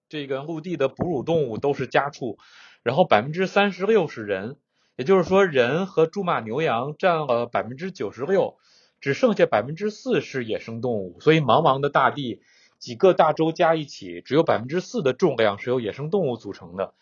[0.09, 2.37] 这个陆地的哺乳动物都是家畜，
[2.83, 4.57] 然后百分之三十六是人，
[4.95, 8.57] 也就是说，人和驻马牛羊占了百分之九十六，
[9.01, 11.19] 只剩下百分之四是野生动物。
[11.19, 12.41] 所以，茫茫的大地，
[12.77, 16.93] 几个大洲加一起，只有百分之四的重量是由野生动物组成的。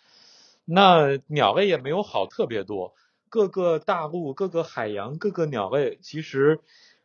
[0.64, 2.94] 那鸟类也没有好特别多，
[3.32, 6.60] 各个大陆、各个海洋、各个鸟类，其实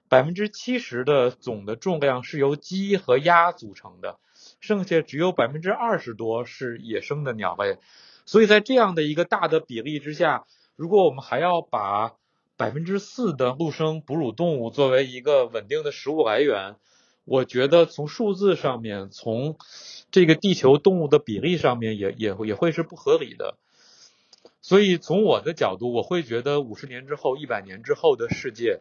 [0.09, 4.19] 百分之七十的总的重量是由鸡和鸭组成的，
[4.61, 7.79] 剩下只有百分之二十多是野生的鸟类。
[8.25, 12.15] 所以在这样的一个大的比例之下，如果我们还要把
[12.57, 16.75] 百分之四的陆生哺乳动物作为一个稳定的食物来源，
[17.25, 19.57] 我觉得从数字上面，从
[20.11, 23.57] 这个地球动物的比例上面也也也会是不合理的。
[24.67, 28.81] 所以从我的角度，我会觉得五十年之后、一百年之后的世界，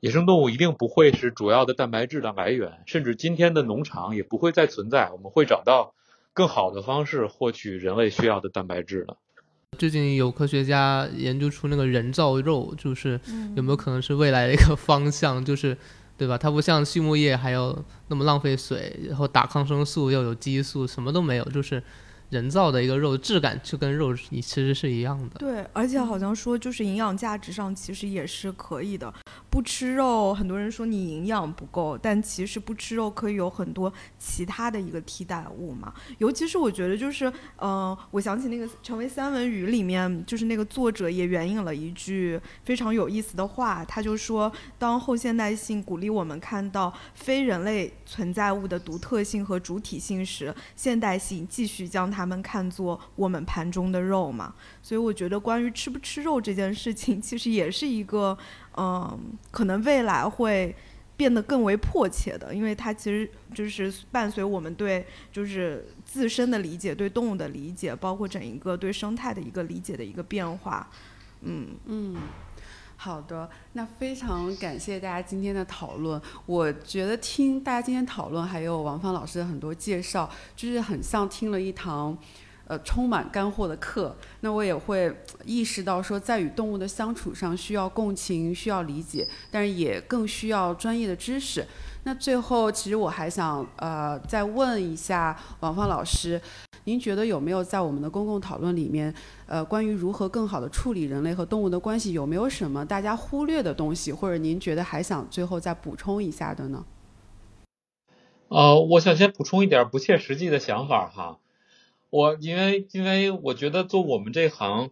[0.00, 5.08] 野生动物一定不会是主要的蛋白质的来源，甚至今天的农场也不会再存在。
[5.12, 5.94] 我们会找到
[6.34, 9.16] 更好的方式获取人类需要的蛋白质了。
[9.78, 13.18] 最近有科学家研究出那个人造肉，就是
[13.56, 15.42] 有没有可能是未来的一个方向？
[15.42, 15.74] 就是。
[16.16, 16.38] 对吧？
[16.38, 17.76] 它不像畜牧业还有
[18.06, 21.82] 那么浪费水，然后打抗生素又有激素，什么都没有，就是
[22.34, 25.38] 人造的一个肉质感就跟肉你其实是一样的。
[25.38, 29.14] 对，而且好像说就是营养价值上其实也是可以的。
[29.48, 35.94] 不吃肉，很多人说你营养不够，但其实不吃肉可以有很多其他的一个替代物嘛。
[36.18, 54.54] 尤其是我觉得就是，嗯，我想起那个《成为三文鱼》里面，就是那个作者也援引了一句非常有意思的话，他就说，当后现代性鼓励我们看到非人类存在物的独特性和主体性时，现代性继续将它他们看作我们盘中的肉嘛。
[54.82, 58.36] 所以我觉得关于吃不吃肉这件事情， 其实也是一个。
[58.76, 59.16] 嗯，
[59.52, 60.74] 可能未来会
[61.16, 70.90] 变得更为迫切的，因为它其实就是伴随我们对就是自身的理解、对动物的理解，包括整一个对生态的一个理解的一个变化。
[71.42, 72.16] 嗯嗯，
[73.04, 76.18] 好的，那非常感谢大家今天的讨论。
[76.46, 82.16] 我觉得听大家今天讨论，还有王芳老师的很多介绍，就是很像听了一堂。
[82.66, 85.14] 呃，充满干货的课，那我也会
[85.44, 91.62] 意识到说，在与动物的相处上需要共情，需要理解，但是也更需要专业的知识。
[92.04, 96.40] 那最后，其实我还想呃再问一下王芳老师，
[96.84, 99.12] 您觉得有没有在我们的公共讨论里面，
[99.46, 106.84] 呃，关于如何更好的处理人类和动物的关系，有没有什么大家忽略的东西，或者您觉得还想最后再补充一下的呢？
[108.48, 111.38] 呃，我想先补充一点不切实际的想法哈。
[112.10, 114.90] 我因为因为我觉得做我们这行，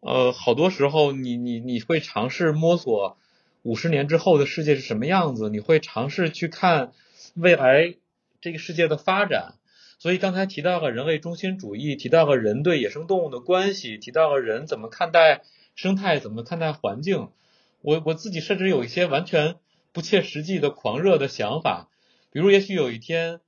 [0.00, 3.16] 呃，好多时候你你你会尝试摸索
[3.62, 6.90] 五十年之后的世界是什么样子，你会尝试去看
[7.34, 7.94] 未来
[8.40, 9.54] 这个世界的发展。
[9.98, 15.42] 所以刚才提到了人类中心主义，提到了人对野生动物的关系，提到了人怎么看待
[15.74, 17.30] 生态，怎么看待环境。
[17.82, 19.56] 我我自己甚至有一些完全
[19.92, 21.88] 不切实际的狂热的想法，
[22.32, 23.40] 比如也许有一天。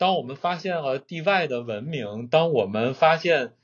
[0.00, 3.54] 当我们发现了地外的文明，当我们发现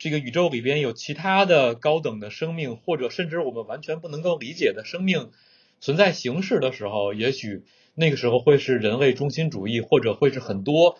[0.00, 5.30] 这个宇宙里边有其他的高等的生命，或者甚至我们完全不能够理解的生命
[5.80, 7.62] 存在形式的时候，也许
[7.94, 10.98] 那个时候会是人类中心主义，或者会是很多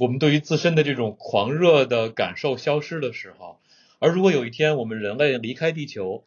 [0.00, 3.58] 我们对于自身的这种狂热的感受消失的时候。
[4.00, 6.24] 而如果有一天我们人类离开地球，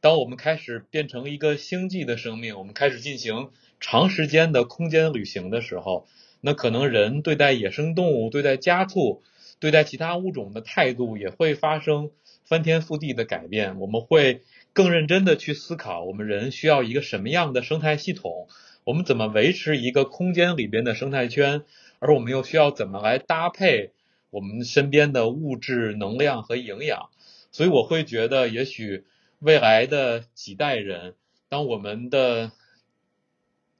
[0.00, 6.06] 当我们开始变成一个星际的生命，我们开始进行长时间的空间旅行的时候。
[6.40, 9.22] 那可能人对待野生动物、对待家畜、
[9.58, 12.10] 对待其他物种的态度也会发生
[12.46, 13.78] 翻天覆地的改变。
[13.78, 14.40] 我们会
[14.72, 18.48] 更认真的去思考，我们人需要一个什么样的生态系统？
[18.84, 21.62] 我们怎么维持一个空间里边的生态圈？
[22.00, 23.92] 而我们又需要怎么来搭配
[24.30, 27.10] 我们身边的物质、能量和营养？
[27.52, 29.04] 所以我会觉得，也许
[29.38, 31.14] 未来的几代人，
[31.48, 32.50] 当我们的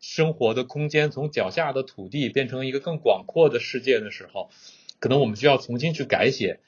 [0.00, 4.50] 生活的空间从脚下的土地变成一个更广阔的世界的时候，
[4.98, 6.60] 可能我们需要重新去改写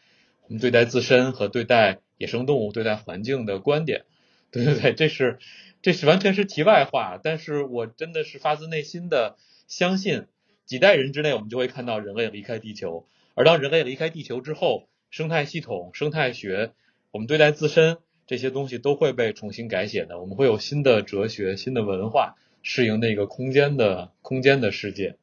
[0.47, 4.05] 我们对待自身和对待野生动物、对待环境的观点。
[4.51, 5.39] 对对对，这是
[5.81, 10.27] 这是完全是题外话，但是我真的是发自内心的相信，
[10.73, 13.05] 几代人之内我们就会看到人类离开地球，
[13.35, 16.73] 而当人类离开地球之后，生态系统、生态学，
[17.11, 22.36] 我们对待自身这些东西都会被重新改写的，我们会有新的哲学、新的文化。
[22.62, 25.15] 适应那个空间的空间的世界。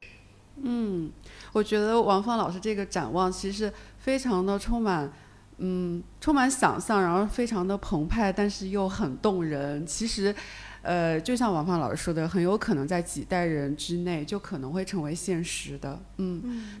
[0.62, 1.10] 嗯，
[1.52, 5.12] 我觉得王放老师这个展望其实非常的充满，
[5.60, 9.86] 嗯，充满想象，然后非常的澎湃，但是又很动人。
[9.86, 10.34] 其实，
[10.82, 16.00] 呃，就像王放老师说的，很有可能在几代人之内就可能会成为现实的。
[16.16, 16.80] 嗯，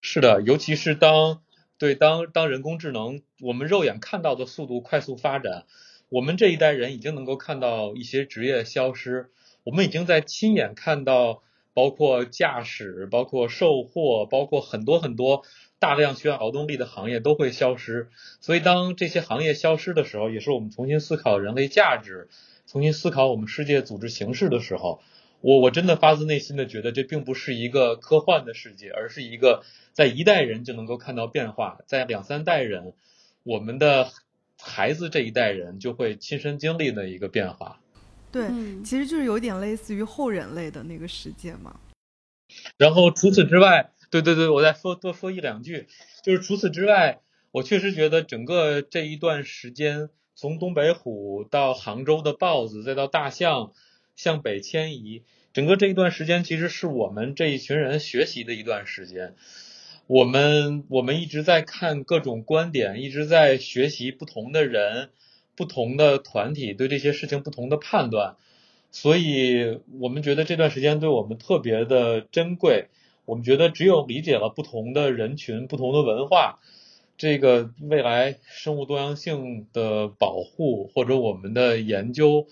[0.00, 1.42] 是的，尤其是当
[1.76, 5.64] 对当当人工智能我们肉眼看到的速度快速发展，
[6.08, 9.30] 我们这一代人已经能够看到一些职业消失。
[9.64, 11.42] 我们已经在亲眼看到，
[11.74, 15.42] 包括驾驶、包括售货、包括很多很多
[15.78, 18.08] 大量需要劳动力的行业都会消失。
[18.40, 22.28] 所以，当这些行业消失的时候，也是我们重新思考人类价值、
[22.66, 25.02] 重新思考我们世界组织形式的时候。
[25.40, 32.94] 我我真的发自内心的觉得，这并不是一个科幻的世界，而是一个在一代人就能够看到变化，在两三代人，
[33.42, 34.08] 我们的
[34.58, 37.78] 孩子这一代人就会亲身经历的一个变化。
[38.32, 38.48] 对，
[38.82, 41.78] 其实就是有点类似于后人类的那个世界嘛。
[42.78, 43.90] 然后除此之外，
[44.22, 45.86] 对对对，我再说多说一两句，
[46.22, 47.20] 就是除此之外，
[47.50, 53.72] 我确实觉得整个这一段时间，从东北虎到杭州的豹子，再到大象
[54.16, 55.22] 向北迁移，
[55.52, 59.34] 整个这一段时间其实是我们这一群人学习的一段时间。
[60.06, 65.10] 我们我们一直在看各种观点，一直在学习不同的人。
[65.56, 68.34] 不同的团体对这些事情不同的判断，
[68.90, 72.88] 所以我们觉得这段时间对我们特别的珍贵。
[73.24, 76.58] 我们觉得只有理解了不同的人群、不同的文化，
[77.16, 82.46] 这个未来生物多样性的保护或者我们的研究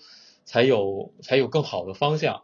[0.45, 2.41] 才有才有更好的方向。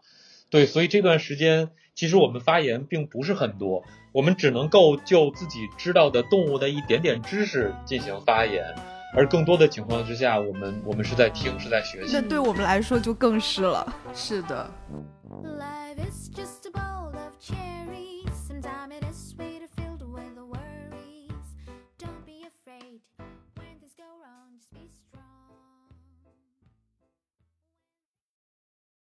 [0.50, 8.76] 对，所以这段时间其实我们发言并不是很多，我们只能够就自己知道的动物的一点点知识进行发言。
[9.12, 12.14] 而更多的情况之下，我们我们是在听，是在学习。
[12.14, 13.92] 那对我们来说就更是了。
[14.14, 14.70] 是的。